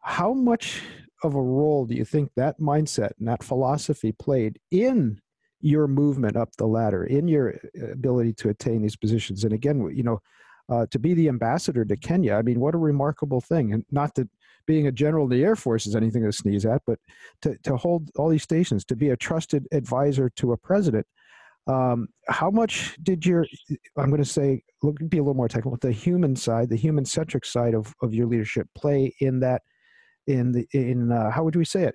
how 0.00 0.32
much 0.32 0.80
of 1.24 1.34
a 1.34 1.42
role 1.42 1.84
do 1.84 1.94
you 1.94 2.04
think 2.04 2.30
that 2.36 2.60
mindset 2.60 3.10
and 3.18 3.26
that 3.26 3.42
philosophy 3.42 4.12
played 4.12 4.60
in 4.70 5.20
your 5.60 5.86
movement 5.86 6.36
up 6.36 6.50
the 6.56 6.66
ladder, 6.66 7.04
in 7.04 7.28
your 7.28 7.54
uh, 7.80 7.92
ability 7.92 8.32
to 8.34 8.48
attain 8.48 8.82
these 8.82 8.96
positions? 8.96 9.44
And 9.44 9.52
again, 9.52 9.90
you 9.94 10.02
know, 10.02 10.20
uh, 10.68 10.86
to 10.90 10.98
be 10.98 11.14
the 11.14 11.28
ambassador 11.28 11.84
to 11.84 11.96
Kenya, 11.96 12.34
I 12.34 12.42
mean, 12.42 12.60
what 12.60 12.74
a 12.74 12.78
remarkable 12.78 13.40
thing. 13.40 13.72
And 13.72 13.84
not 13.90 14.14
that 14.16 14.28
being 14.66 14.86
a 14.86 14.92
general 14.92 15.24
in 15.24 15.30
the 15.30 15.44
Air 15.44 15.56
Force 15.56 15.86
is 15.86 15.96
anything 15.96 16.24
to 16.24 16.32
sneeze 16.32 16.66
at, 16.66 16.82
but 16.86 16.98
to, 17.42 17.56
to 17.62 17.76
hold 17.76 18.10
all 18.16 18.28
these 18.28 18.42
stations, 18.42 18.84
to 18.86 18.96
be 18.96 19.10
a 19.10 19.16
trusted 19.16 19.66
advisor 19.72 20.30
to 20.36 20.52
a 20.52 20.56
president 20.58 21.06
um, 21.68 22.08
how 22.28 22.50
much 22.50 22.96
did 23.02 23.26
your, 23.26 23.46
I'm 23.96 24.08
going 24.08 24.22
to 24.22 24.28
say, 24.28 24.62
look, 24.82 24.96
be 25.08 25.18
a 25.18 25.22
little 25.22 25.34
more 25.34 25.48
technical, 25.48 25.76
the 25.80 25.92
human 25.92 26.34
side, 26.34 26.70
the 26.70 26.76
human 26.76 27.04
centric 27.04 27.44
side 27.44 27.74
of, 27.74 27.94
of 28.02 28.14
your 28.14 28.26
leadership 28.26 28.66
play 28.74 29.14
in 29.20 29.40
that, 29.40 29.62
in 30.26 30.52
the, 30.52 30.66
in, 30.72 31.12
uh, 31.12 31.30
how 31.30 31.44
would 31.44 31.56
we 31.56 31.66
say 31.66 31.84
it? 31.84 31.94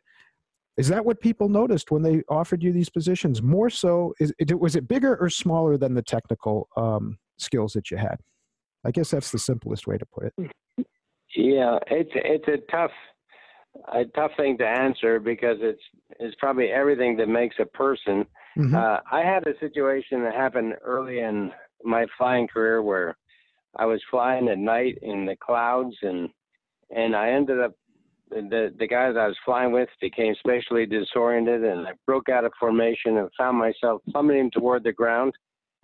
Is 0.78 0.88
that 0.88 1.06
what 1.06 1.22
people 1.22 1.50
noticed 1.50 1.92
when 1.92 2.02
they 2.02 2.24
offered 2.30 2.64
you 2.64 2.72
these 2.72 2.90
positions? 2.90 3.42
More 3.42 3.70
so, 3.70 4.14
is 4.20 4.34
it, 4.40 4.60
was 4.60 4.76
it 4.76 4.88
bigger 4.88 5.16
or 5.18 5.30
smaller 5.30 5.78
than 5.78 5.94
the 5.94 6.02
technical 6.02 6.68
um, 6.76 7.18
skills 7.38 7.74
that 7.74 7.92
you 7.92 7.98
had? 7.98 8.18
I 8.86 8.92
guess 8.92 9.12
that's 9.12 9.32
the 9.32 9.40
simplest 9.40 9.88
way 9.88 9.98
to 9.98 10.06
put 10.06 10.26
it. 10.26 10.88
Yeah, 11.36 11.80
it's 11.88 12.12
it's 12.14 12.48
a 12.48 12.58
tough 12.72 12.92
a 13.94 14.06
tough 14.16 14.32
thing 14.38 14.58
to 14.60 14.68
answer 14.68 15.20
because 15.20 15.58
it's 15.62 15.82
it's 16.20 16.36
probably 16.40 16.68
everything 16.68 17.18
that 17.18 17.28
makes 17.28 17.56
a 17.60 17.66
person. 17.66 18.26
Mm-hmm. 18.58 18.76
Uh, 18.76 18.98
I 19.12 19.22
had 19.22 19.48
a 19.48 19.58
situation 19.60 20.24
that 20.24 20.36
happened 20.36 20.76
early 20.84 21.20
in 21.20 21.52
my 21.84 22.06
flying 22.18 22.48
career 22.48 22.82
where 22.82 23.18
I 23.76 23.86
was 23.86 24.02
flying 24.12 24.48
at 24.50 24.60
night 24.60 25.00
in 25.02 25.26
the 25.26 25.36
clouds 25.36 25.96
and 26.02 26.30
and 26.96 27.16
I 27.16 27.30
ended 27.30 27.60
up 27.60 27.74
the 28.34 28.74
the 28.78 28.88
guys 28.88 29.16
I 29.18 29.28
was 29.28 29.38
flying 29.46 29.72
with 29.72 29.90
became 30.02 30.36
spatially 30.40 30.86
disoriented 30.86 31.64
and 31.64 31.88
I 31.88 31.92
broke 32.06 32.30
out 32.30 32.46
of 32.46 32.52
formation 32.60 33.18
and 33.18 33.30
found 33.38 33.58
myself 33.58 34.02
plummeting 34.12 34.52
toward 34.52 34.84
the 34.84 34.92
ground 34.92 35.34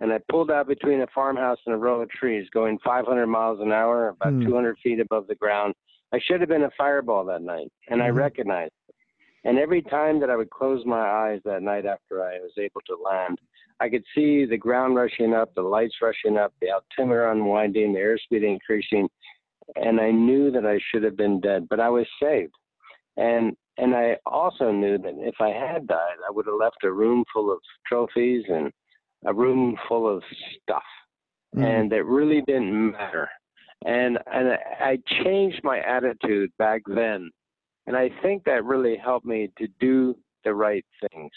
and 0.00 0.12
I 0.12 0.18
pulled 0.30 0.50
out 0.50 0.66
between 0.66 1.02
a 1.02 1.06
farmhouse 1.14 1.58
and 1.66 1.74
a 1.74 1.78
row 1.78 2.00
of 2.00 2.10
trees 2.10 2.48
going 2.52 2.78
500 2.84 3.26
miles 3.26 3.60
an 3.60 3.72
hour 3.72 4.08
about 4.08 4.32
mm. 4.32 4.46
200 4.46 4.76
feet 4.82 5.00
above 5.00 5.26
the 5.26 5.34
ground 5.34 5.74
I 6.12 6.18
should 6.26 6.40
have 6.40 6.48
been 6.48 6.64
a 6.64 6.70
fireball 6.76 7.24
that 7.26 7.42
night, 7.42 7.70
and 7.88 8.00
mm-hmm. 8.00 8.06
I 8.06 8.08
recognized 8.08 8.72
it. 8.88 8.94
And 9.44 9.58
every 9.58 9.82
time 9.82 10.20
that 10.20 10.30
I 10.30 10.36
would 10.36 10.50
close 10.50 10.84
my 10.84 10.98
eyes 11.00 11.40
that 11.44 11.62
night 11.62 11.86
after 11.86 12.22
I 12.22 12.38
was 12.40 12.52
able 12.58 12.80
to 12.86 12.96
land, 13.02 13.38
I 13.80 13.88
could 13.88 14.04
see 14.14 14.44
the 14.44 14.58
ground 14.58 14.96
rushing 14.96 15.32
up, 15.32 15.54
the 15.54 15.62
lights 15.62 15.94
rushing 16.02 16.36
up, 16.36 16.52
the 16.60 16.68
altimeter 16.70 17.30
unwinding, 17.30 17.94
the 17.94 18.00
airspeed 18.00 18.44
increasing, 18.44 19.08
and 19.76 20.00
I 20.00 20.10
knew 20.10 20.50
that 20.50 20.66
I 20.66 20.78
should 20.90 21.02
have 21.02 21.16
been 21.16 21.40
dead, 21.40 21.68
but 21.68 21.80
I 21.80 21.88
was 21.88 22.06
saved. 22.22 22.54
And 23.16 23.56
and 23.76 23.94
I 23.94 24.16
also 24.26 24.70
knew 24.70 24.98
that 24.98 25.14
if 25.18 25.36
I 25.40 25.48
had 25.48 25.86
died, 25.86 26.16
I 26.28 26.30
would 26.30 26.46
have 26.46 26.56
left 26.60 26.84
a 26.84 26.92
room 26.92 27.24
full 27.32 27.50
of 27.52 27.58
trophies 27.86 28.44
and 28.48 28.70
a 29.24 29.32
room 29.32 29.76
full 29.88 30.08
of 30.08 30.22
stuff, 30.62 30.82
mm. 31.56 31.64
and 31.64 31.92
it 31.92 32.04
really 32.04 32.42
didn't 32.42 32.92
matter. 32.92 33.28
And 33.84 34.18
and 34.32 34.58
I 34.80 34.98
changed 35.24 35.60
my 35.62 35.80
attitude 35.80 36.50
back 36.58 36.82
then, 36.86 37.30
and 37.86 37.96
I 37.96 38.10
think 38.22 38.44
that 38.44 38.64
really 38.64 38.96
helped 38.96 39.26
me 39.26 39.50
to 39.58 39.66
do 39.80 40.16
the 40.44 40.54
right 40.54 40.84
things, 41.10 41.30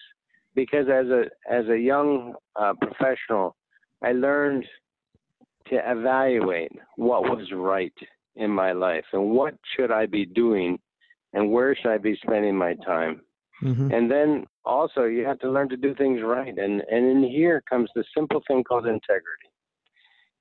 because 0.54 0.88
as 0.90 1.08
a 1.08 1.24
as 1.50 1.68
a 1.70 1.78
young 1.78 2.36
uh, 2.56 2.74
professional, 2.82 3.56
I 4.04 4.12
learned 4.12 4.66
to 5.70 5.76
evaluate 5.90 6.72
what 6.98 7.24
was 7.24 7.52
right 7.54 7.94
in 8.36 8.50
my 8.50 8.72
life 8.72 9.06
and 9.14 9.32
what 9.32 9.56
should 9.76 9.92
I 9.92 10.06
be 10.06 10.26
doing, 10.26 10.80
and 11.34 11.52
where 11.52 11.76
should 11.76 11.92
I 11.92 11.98
be 11.98 12.18
spending 12.24 12.56
my 12.56 12.76
time. 12.86 13.22
Mm-hmm. 13.64 13.92
And 13.94 14.12
then 14.12 14.46
also 14.66 15.04
you 15.06 15.26
have 15.26 15.40
to 15.40 15.52
learn 15.52 15.70
to 15.70 15.78
do 15.78 15.94
things 15.96 16.22
right, 16.24 16.58
and 16.58 16.82
and 16.90 17.06
in 17.06 17.24
here 17.24 17.62
comes 17.70 17.90
the 17.96 18.04
simple 18.16 18.42
thing 18.48 18.64
called 18.64 18.86
integrity 18.88 19.50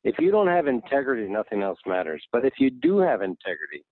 if 0.05 0.17
you 0.19 0.31
don't 0.31 0.49
have 0.49 0.67
integrity, 0.67 1.31
nothing 1.31 1.63
else 1.63 1.79
matters. 1.87 2.25
But 2.33 2.45
if 2.45 2.55
you 2.59 2.71
do 2.71 2.99
have 2.99 3.23
integrity, 3.23 3.85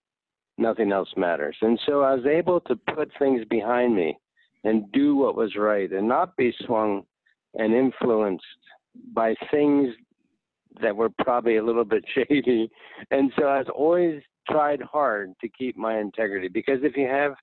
nothing 0.59 0.93
else 0.93 1.09
matters. 1.17 1.57
And 1.63 1.79
so 1.87 2.03
I 2.03 2.15
was 2.15 2.27
able 2.27 2.61
to 2.63 2.77
put 2.95 3.11
things 3.19 3.45
behind 3.49 3.95
me 3.95 4.19
and 4.65 4.91
do 4.93 5.17
what 5.17 5.37
was 5.37 5.57
right 5.57 5.91
and 5.91 6.09
not 6.09 6.37
be 6.37 6.53
swung 6.67 7.03
and 7.55 7.73
influenced 7.73 8.45
by 9.15 9.35
things 9.51 9.95
that 10.83 10.97
were 10.97 11.11
probably 11.23 11.57
a 11.57 11.64
little 11.64 11.85
bit 11.85 12.05
shady. 12.14 12.71
And 13.11 13.33
so 13.38 13.49
I've 13.49 13.69
always 13.69 14.23
tried 14.51 14.83
hard 14.83 15.33
to 15.40 15.49
keep 15.49 15.77
my 15.77 15.99
integrity 15.99 16.49
because 16.49 16.81
if 16.83 16.97
you 16.97 17.07
have 17.07 17.35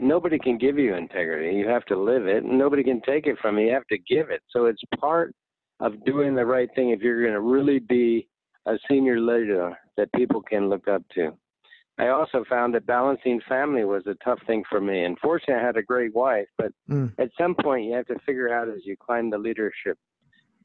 nobody 0.00 0.38
can 0.38 0.58
give 0.58 0.78
you 0.78 0.94
integrity. 0.94 1.56
You 1.56 1.68
have 1.68 1.84
to 1.86 2.00
live 2.00 2.26
it. 2.26 2.44
And 2.44 2.58
nobody 2.58 2.82
can 2.82 3.00
take 3.02 3.26
it 3.26 3.38
from 3.40 3.58
you. 3.58 3.66
You 3.66 3.74
have 3.74 3.86
to 3.88 3.98
give 3.98 4.30
it. 4.30 4.42
So 4.50 4.66
it's 4.66 4.82
part 4.98 5.34
of 5.80 6.04
doing 6.04 6.34
the 6.34 6.46
right 6.46 6.68
thing 6.74 6.90
if 6.90 7.00
you're 7.00 7.22
going 7.22 7.34
to 7.34 7.40
really 7.40 7.78
be 7.78 8.28
a 8.66 8.76
senior 8.88 9.20
leader 9.20 9.76
that 9.96 10.12
people 10.14 10.40
can 10.40 10.68
look 10.68 10.88
up 10.88 11.02
to. 11.14 11.36
I 11.98 12.08
also 12.08 12.44
found 12.48 12.74
that 12.74 12.86
balancing 12.86 13.40
family 13.48 13.84
was 13.84 14.02
a 14.06 14.16
tough 14.24 14.38
thing 14.46 14.62
for 14.70 14.80
me. 14.80 15.04
And 15.04 15.18
fortunately, 15.18 15.62
I 15.62 15.66
had 15.66 15.76
a 15.76 15.82
great 15.82 16.14
wife, 16.14 16.46
but 16.56 16.72
mm. 16.88 17.12
at 17.18 17.30
some 17.38 17.54
point 17.54 17.84
you 17.84 17.92
have 17.94 18.06
to 18.06 18.18
figure 18.24 18.52
out 18.52 18.68
as 18.68 18.84
you 18.84 18.96
climb 18.96 19.30
the 19.30 19.38
leadership 19.38 19.98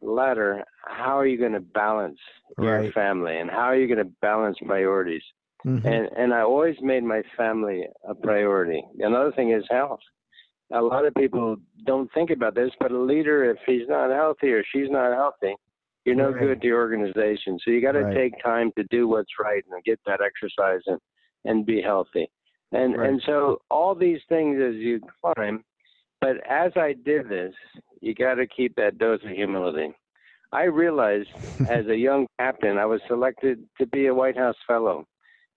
ladder, 0.02 0.64
how 0.86 1.18
are 1.18 1.26
you 1.28 1.38
going 1.38 1.54
to 1.54 1.60
balance 1.60 2.20
right. 2.58 2.84
your 2.84 2.92
family 2.92 3.38
and 3.38 3.50
how 3.50 3.64
are 3.64 3.76
you 3.76 3.88
going 3.88 4.06
to 4.06 4.12
balance 4.22 4.58
priorities? 4.66 5.24
Mm-hmm. 5.66 5.88
And 5.88 6.10
and 6.18 6.34
I 6.34 6.42
always 6.42 6.76
made 6.82 7.04
my 7.04 7.24
family 7.36 7.86
a 8.08 8.14
priority. 8.14 8.84
Another 9.00 9.32
thing 9.32 9.52
is 9.52 9.64
health 9.70 10.00
a 10.74 10.82
lot 10.82 11.06
of 11.06 11.14
people 11.16 11.58
don't 11.86 12.12
think 12.14 12.30
about 12.30 12.56
this, 12.56 12.72
but 12.80 12.92
a 12.92 13.00
leader, 13.00 13.50
if 13.50 13.58
he's 13.66 13.88
not 13.88 14.12
healthy 14.12 14.52
or 14.52 14.64
she's 14.72 14.90
not 14.90 15.14
healthy, 15.14 15.56
you're 16.06 16.16
no 16.16 16.30
right. 16.32 16.40
good 16.40 16.62
to 16.62 16.68
the 16.68 16.74
organization. 16.74 17.58
So 17.64 17.72
you 17.72 17.82
got 17.82 17.94
to 17.94 18.04
right. 18.04 18.16
take 18.16 18.44
time 18.44 18.72
to 18.78 18.84
do 18.90 19.08
what's 19.08 19.32
right 19.40 19.64
and 19.70 19.84
get 19.84 20.00
that 20.06 20.20
exercise 20.22 20.82
and 20.88 21.00
and 21.46 21.66
be 21.66 21.82
healthy. 21.82 22.30
And 22.74 22.96
and 22.96 23.22
so 23.26 23.62
all 23.70 23.96
these 23.96 24.20
things 24.28 24.60
as 24.62 24.76
you 24.76 25.00
climb, 25.22 25.64
But 26.20 26.38
as 26.50 26.72
I 26.76 26.96
did 27.06 27.30
this, 27.30 27.54
you 28.02 28.14
got 28.14 28.36
to 28.36 28.48
keep 28.48 28.76
that 28.76 28.98
dose 28.98 29.24
of 29.24 29.30
humility. 29.32 29.94
I 30.52 30.64
realized 30.64 31.30
as 31.70 31.88
a 31.88 31.96
young 31.96 32.28
captain, 32.40 32.78
I 32.78 32.86
was 32.86 33.02
selected 33.08 33.64
to 33.80 33.88
be 33.88 34.08
a 34.08 34.14
White 34.14 34.38
House 34.38 34.56
Fellow. 34.68 35.06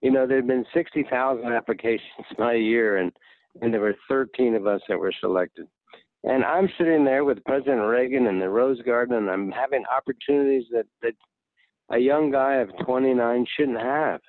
You 0.03 0.11
know, 0.11 0.27
there 0.27 0.37
had 0.37 0.47
been 0.47 0.65
60,000 0.73 1.45
applications 1.45 2.03
my 2.39 2.55
year, 2.55 2.99
and, 2.99 3.13
and 3.61 3.73
there 3.73 3.81
were 3.81 3.97
13 4.09 4.55
of 4.55 4.67
us 4.67 4.81
that 4.89 4.99
were 4.99 5.13
selected. 5.21 5.67
And 6.23 6.45
I'm 6.45 6.69
sitting 6.77 7.05
there 7.05 7.25
with 7.25 7.45
President 7.45 7.81
Reagan 7.81 8.27
in 8.27 8.39
the 8.39 8.49
Rose 8.49 8.81
Garden, 8.83 9.17
and 9.17 9.31
I'm 9.31 9.51
having 9.51 9.85
opportunities 9.95 10.65
that, 10.71 10.87
that 11.03 11.15
a 11.91 11.99
young 11.99 12.31
guy 12.31 12.57
of 12.57 12.71
29 12.85 13.47
shouldn't 13.57 13.81
have. 13.81 14.21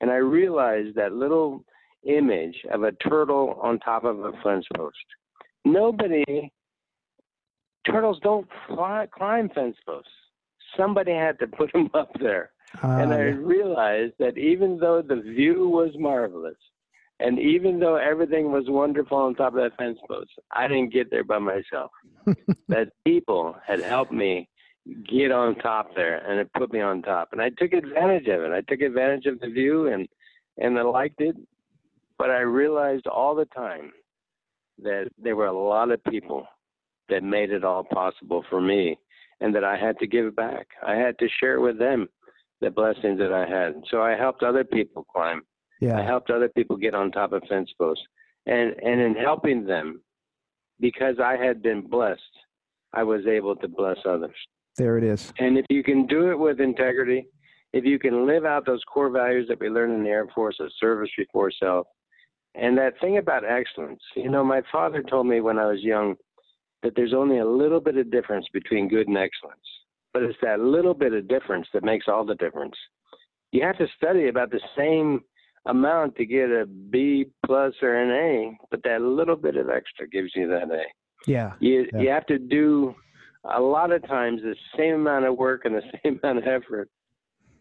And 0.00 0.10
I 0.10 0.16
realized 0.16 0.94
that 0.96 1.12
little 1.12 1.64
image 2.06 2.56
of 2.70 2.82
a 2.82 2.92
turtle 2.92 3.58
on 3.62 3.78
top 3.80 4.04
of 4.04 4.20
a 4.20 4.32
fence 4.42 4.66
post. 4.76 4.96
Nobody, 5.64 6.52
turtles 7.86 8.18
don't 8.22 8.46
fly, 8.66 9.06
climb 9.12 9.48
fence 9.50 9.76
posts. 9.86 10.10
Somebody 10.76 11.12
had 11.12 11.38
to 11.40 11.46
put 11.46 11.72
them 11.74 11.90
up 11.94 12.10
there. 12.20 12.50
Uh, 12.82 12.88
and 12.88 13.12
I 13.12 13.20
realized 13.20 14.14
that 14.18 14.36
even 14.36 14.78
though 14.78 15.00
the 15.00 15.20
view 15.20 15.68
was 15.68 15.90
marvelous, 15.96 16.56
and 17.20 17.38
even 17.38 17.78
though 17.78 17.96
everything 17.96 18.50
was 18.50 18.64
wonderful 18.66 19.18
on 19.18 19.34
top 19.36 19.54
of 19.54 19.62
that 19.62 19.76
fence 19.76 19.98
post, 20.08 20.30
I 20.50 20.66
didn't 20.66 20.92
get 20.92 21.10
there 21.10 21.22
by 21.22 21.38
myself. 21.38 21.92
that 22.68 22.88
people 23.04 23.56
had 23.64 23.80
helped 23.80 24.12
me 24.12 24.48
get 25.08 25.30
on 25.30 25.54
top 25.56 25.94
there, 25.94 26.18
and 26.28 26.40
it 26.40 26.50
put 26.54 26.72
me 26.72 26.80
on 26.80 27.02
top. 27.02 27.28
And 27.32 27.40
I 27.40 27.50
took 27.50 27.72
advantage 27.72 28.26
of 28.26 28.42
it. 28.42 28.52
I 28.52 28.62
took 28.62 28.80
advantage 28.80 29.26
of 29.26 29.40
the 29.40 29.48
view, 29.48 29.88
and 29.88 30.08
and 30.58 30.78
I 30.78 30.82
liked 30.82 31.20
it. 31.20 31.36
But 32.18 32.30
I 32.30 32.40
realized 32.40 33.06
all 33.06 33.34
the 33.34 33.46
time 33.46 33.92
that 34.82 35.08
there 35.18 35.36
were 35.36 35.46
a 35.46 35.52
lot 35.52 35.90
of 35.90 36.02
people 36.04 36.46
that 37.08 37.22
made 37.22 37.50
it 37.50 37.64
all 37.64 37.84
possible 37.84 38.44
for 38.48 38.60
me, 38.60 38.98
and 39.40 39.54
that 39.54 39.64
I 39.64 39.76
had 39.76 39.98
to 39.98 40.06
give 40.06 40.34
back. 40.36 40.66
I 40.86 40.94
had 40.94 41.18
to 41.18 41.28
share 41.40 41.60
with 41.60 41.78
them 41.78 42.08
the 42.60 42.70
blessings 42.70 43.18
that 43.18 43.32
I 43.32 43.46
had. 43.48 43.74
So 43.90 44.02
I 44.02 44.16
helped 44.16 44.42
other 44.42 44.64
people 44.64 45.04
climb. 45.04 45.42
Yeah. 45.80 45.98
I 45.98 46.04
helped 46.04 46.30
other 46.30 46.48
people 46.48 46.76
get 46.76 46.94
on 46.94 47.10
top 47.10 47.32
of 47.32 47.42
fence 47.48 47.70
posts. 47.78 48.04
And 48.46 48.74
and 48.82 49.00
in 49.00 49.14
helping 49.14 49.66
them, 49.66 50.00
because 50.80 51.16
I 51.22 51.36
had 51.36 51.62
been 51.62 51.82
blessed, 51.82 52.20
I 52.92 53.02
was 53.02 53.26
able 53.26 53.56
to 53.56 53.68
bless 53.68 53.98
others. 54.06 54.36
There 54.76 54.98
it 54.98 55.04
is. 55.04 55.32
And 55.38 55.56
if 55.56 55.66
you 55.70 55.82
can 55.82 56.06
do 56.06 56.30
it 56.30 56.38
with 56.38 56.60
integrity, 56.60 57.26
if 57.72 57.84
you 57.84 57.98
can 57.98 58.26
live 58.26 58.44
out 58.44 58.66
those 58.66 58.82
core 58.92 59.10
values 59.10 59.46
that 59.48 59.60
we 59.60 59.68
learn 59.68 59.92
in 59.92 60.02
the 60.02 60.10
Air 60.10 60.26
Force 60.34 60.56
of 60.60 60.70
service 60.78 61.10
before 61.16 61.50
self, 61.50 61.86
and 62.54 62.76
that 62.78 62.94
thing 63.00 63.18
about 63.18 63.44
excellence, 63.44 64.02
you 64.14 64.30
know, 64.30 64.44
my 64.44 64.62
father 64.70 65.02
told 65.02 65.26
me 65.26 65.40
when 65.40 65.58
I 65.58 65.66
was 65.66 65.82
young 65.82 66.16
that 66.84 66.94
there's 66.94 67.14
only 67.14 67.38
a 67.38 67.46
little 67.46 67.80
bit 67.80 67.96
of 67.96 68.10
difference 68.10 68.46
between 68.52 68.88
good 68.88 69.08
and 69.08 69.16
excellence. 69.16 69.58
But 70.12 70.22
it's 70.22 70.38
that 70.42 70.60
little 70.60 70.94
bit 70.94 71.12
of 71.12 71.26
difference 71.26 71.66
that 71.72 71.82
makes 71.82 72.06
all 72.06 72.24
the 72.24 72.36
difference. 72.36 72.76
You 73.50 73.62
have 73.64 73.78
to 73.78 73.86
study 73.96 74.28
about 74.28 74.50
the 74.50 74.60
same 74.76 75.20
amount 75.66 76.14
to 76.16 76.26
get 76.26 76.50
a 76.50 76.66
B 76.66 77.26
plus 77.44 77.72
or 77.82 77.96
an 77.96 78.10
A, 78.10 78.56
but 78.70 78.82
that 78.84 79.00
little 79.00 79.34
bit 79.34 79.56
of 79.56 79.70
extra 79.70 80.06
gives 80.06 80.30
you 80.36 80.46
that 80.48 80.70
A. 80.70 80.82
Yeah. 81.26 81.54
You 81.58 81.86
yeah. 81.92 82.00
you 82.00 82.10
have 82.10 82.26
to 82.26 82.38
do 82.38 82.94
a 83.50 83.60
lot 83.60 83.90
of 83.90 84.06
times 84.06 84.42
the 84.42 84.54
same 84.76 84.94
amount 84.94 85.24
of 85.24 85.36
work 85.36 85.64
and 85.64 85.74
the 85.74 85.82
same 86.04 86.20
amount 86.22 86.38
of 86.38 86.44
effort, 86.46 86.90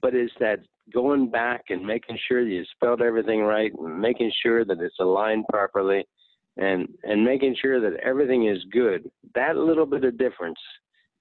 but 0.01 0.13
it's 0.13 0.33
that 0.39 0.59
going 0.93 1.31
back 1.31 1.63
and 1.69 1.85
making 1.85 2.17
sure 2.27 2.43
that 2.43 2.51
you 2.51 2.63
spelled 2.75 3.01
everything 3.01 3.41
right 3.41 3.71
and 3.79 3.99
making 3.99 4.31
sure 4.43 4.65
that 4.65 4.81
it's 4.81 4.99
aligned 4.99 5.45
properly 5.49 6.05
and 6.57 6.87
and 7.03 7.23
making 7.23 7.55
sure 7.61 7.79
that 7.79 7.99
everything 8.01 8.47
is 8.47 8.63
good. 8.71 9.09
That 9.35 9.57
little 9.57 9.85
bit 9.85 10.03
of 10.03 10.17
difference 10.17 10.59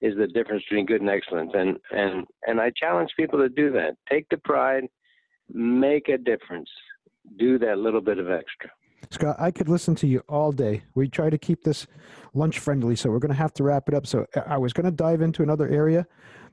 is 0.01 0.17
the 0.17 0.27
difference 0.27 0.63
between 0.69 0.87
good 0.87 1.01
and 1.01 1.11
excellent. 1.11 1.55
And 1.55 1.79
and 1.91 2.27
and 2.47 2.61
I 2.61 2.71
challenge 2.77 3.11
people 3.17 3.39
to 3.39 3.49
do 3.49 3.71
that. 3.73 3.97
Take 4.11 4.29
the 4.31 4.39
pride, 4.39 4.85
make 5.53 6.09
a 6.09 6.19
difference. 6.19 6.69
Do 7.39 7.59
that 7.61 7.79
little 7.79 8.01
bit 8.01 8.19
of 8.19 8.31
extra. 8.31 8.71
Scott, 9.11 9.37
I 9.39 9.51
could 9.51 9.69
listen 9.69 9.95
to 9.97 10.07
you 10.07 10.23
all 10.29 10.53
day. 10.53 10.83
We 10.95 11.09
try 11.09 11.29
to 11.29 11.39
keep 11.39 11.63
this 11.63 11.87
lunch 12.35 12.59
friendly, 12.59 12.97
so 12.97 13.11
we're 13.11 13.19
going 13.19 13.33
to 13.33 13.37
have 13.37 13.53
to 13.55 13.65
wrap 13.65 13.89
it 13.89 13.95
up. 13.95 14.07
So 14.07 14.27
I 14.47 14.59
was 14.59 14.73
going 14.73 14.87
to 14.87 14.93
dive 14.93 15.21
into 15.21 15.43
another 15.43 15.69
area, 15.69 16.07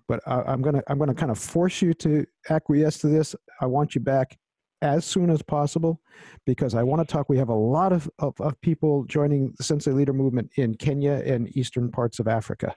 but 0.07 0.19
I, 0.27 0.51
am 0.51 0.61
going 0.61 0.75
to 0.75 0.83
I'm 0.87 0.97
going 0.97 1.09
to 1.09 1.15
kind 1.15 1.31
of 1.31 1.39
force 1.39 1.81
you 1.81 1.93
to 1.95 2.25
acquiesce 2.49 2.99
to 2.99 3.07
this. 3.07 3.35
I 3.61 3.65
want 3.65 3.95
you 3.95 4.01
back 4.01 4.37
as 4.81 5.05
soon 5.05 5.29
as 5.29 5.41
possible 5.41 6.01
because 6.45 6.75
I 6.75 6.83
want 6.83 7.05
to 7.05 7.11
talk. 7.11 7.29
We 7.29 7.37
have 7.37 7.49
a 7.49 7.53
lot 7.53 7.91
of, 7.91 8.09
of, 8.19 8.39
of 8.39 8.59
people 8.61 9.03
joining 9.05 9.53
the 9.57 9.63
Sensei 9.63 9.91
Leader 9.91 10.13
movement 10.13 10.51
in 10.55 10.75
Kenya 10.75 11.21
and 11.25 11.55
eastern 11.57 11.91
parts 11.91 12.19
of 12.19 12.27
Africa. 12.27 12.73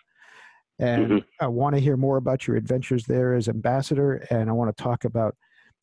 And 0.78 1.06
mm-hmm. 1.06 1.18
I 1.40 1.46
want 1.46 1.74
to 1.74 1.80
hear 1.80 1.96
more 1.96 2.16
about 2.16 2.46
your 2.46 2.56
adventures 2.56 3.04
there 3.04 3.34
as 3.34 3.48
ambassador. 3.48 4.26
And 4.30 4.50
I 4.50 4.52
want 4.52 4.74
to 4.76 4.82
talk 4.82 5.04
about 5.04 5.36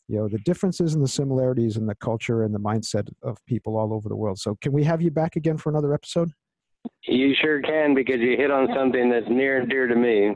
you 0.10 0.18
know 0.18 0.28
the 0.28 0.40
differences 0.40 0.96
and 0.96 1.04
the 1.04 1.08
similarities 1.08 1.78
in 1.78 1.86
the 1.86 1.96
culture 1.96 2.44
and 2.44 2.54
the 2.54 2.60
mindset 2.60 3.08
of 3.22 3.38
people 3.46 3.78
all 3.78 3.94
over 3.94 4.10
the 4.10 4.16
world 4.16 4.40
so 4.40 4.58
can 4.60 4.74
we 4.74 4.84
have 4.84 5.02
you 5.02 5.12
back 5.12 5.36
again 5.36 5.56
for 5.56 5.70
another 5.70 5.94
episode 5.94 6.32
you 7.04 7.36
sure 7.40 7.62
can 7.62 7.94
because 7.94 8.20
you 8.20 8.36
hit 8.36 8.50
on 8.50 8.68
something 8.76 9.10
that's 9.10 9.30
near 9.30 9.60
and 9.60 9.70
dear 9.70 9.88
to 9.88 9.96
me 9.96 10.30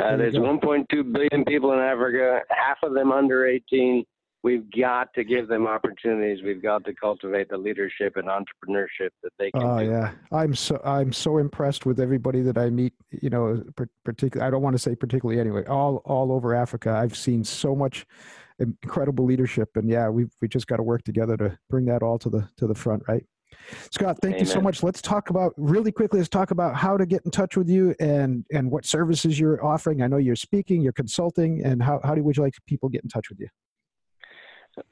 uh, 0.00 0.16
there's 0.16 0.34
1.2 0.34 1.12
billion 1.12 1.44
people 1.44 1.72
in 1.72 1.78
africa 1.78 2.40
half 2.50 2.78
of 2.82 2.94
them 2.94 3.12
under 3.12 3.46
18 3.46 4.04
we've 4.42 4.70
got 4.70 5.12
to 5.14 5.24
give 5.24 5.48
them 5.48 5.66
opportunities 5.66 6.42
we've 6.42 6.62
got 6.62 6.84
to 6.84 6.94
cultivate 6.94 7.48
the 7.48 7.56
leadership 7.56 8.16
and 8.16 8.28
entrepreneurship 8.28 9.10
that 9.22 9.32
they 9.38 9.50
can 9.50 9.62
oh 9.62 9.78
do. 9.78 9.90
yeah 9.90 10.12
i'm 10.32 10.54
so 10.54 10.80
i'm 10.84 11.12
so 11.12 11.38
impressed 11.38 11.86
with 11.86 12.00
everybody 12.00 12.42
that 12.42 12.58
i 12.58 12.68
meet 12.70 12.92
you 13.22 13.30
know 13.30 13.62
particularly 14.04 14.46
i 14.46 14.50
don't 14.50 14.62
want 14.62 14.74
to 14.74 14.78
say 14.78 14.94
particularly 14.94 15.40
anyway 15.40 15.64
all 15.66 15.96
all 16.04 16.32
over 16.32 16.54
africa 16.54 16.90
i've 16.90 17.16
seen 17.16 17.44
so 17.44 17.74
much 17.74 18.06
incredible 18.62 19.24
leadership. 19.24 19.70
And 19.76 19.88
yeah, 19.88 20.08
we 20.08 20.26
we 20.40 20.48
just 20.48 20.66
got 20.66 20.76
to 20.76 20.82
work 20.82 21.02
together 21.02 21.36
to 21.36 21.58
bring 21.68 21.86
that 21.86 22.02
all 22.02 22.18
to 22.18 22.30
the 22.30 22.48
to 22.58 22.66
the 22.66 22.74
front, 22.74 23.02
right? 23.08 23.24
Scott, 23.90 24.18
thank 24.22 24.36
Amen. 24.36 24.46
you 24.46 24.50
so 24.50 24.60
much. 24.62 24.82
Let's 24.82 25.02
talk 25.02 25.28
about 25.28 25.52
really 25.58 25.92
quickly. 25.92 26.20
Let's 26.20 26.30
talk 26.30 26.52
about 26.52 26.74
how 26.74 26.96
to 26.96 27.04
get 27.04 27.22
in 27.24 27.30
touch 27.30 27.56
with 27.56 27.68
you 27.68 27.94
and 28.00 28.46
and 28.50 28.70
what 28.70 28.86
services 28.86 29.38
you're 29.38 29.64
offering. 29.64 30.02
I 30.02 30.06
know 30.06 30.16
you're 30.16 30.36
speaking, 30.36 30.80
you're 30.80 30.92
consulting, 30.92 31.62
and 31.64 31.82
how 31.82 32.00
how 32.02 32.14
do 32.14 32.22
would 32.22 32.36
you 32.36 32.42
like 32.42 32.54
people 32.66 32.88
get 32.88 33.02
in 33.02 33.08
touch 33.08 33.28
with 33.28 33.40
you? 33.40 33.48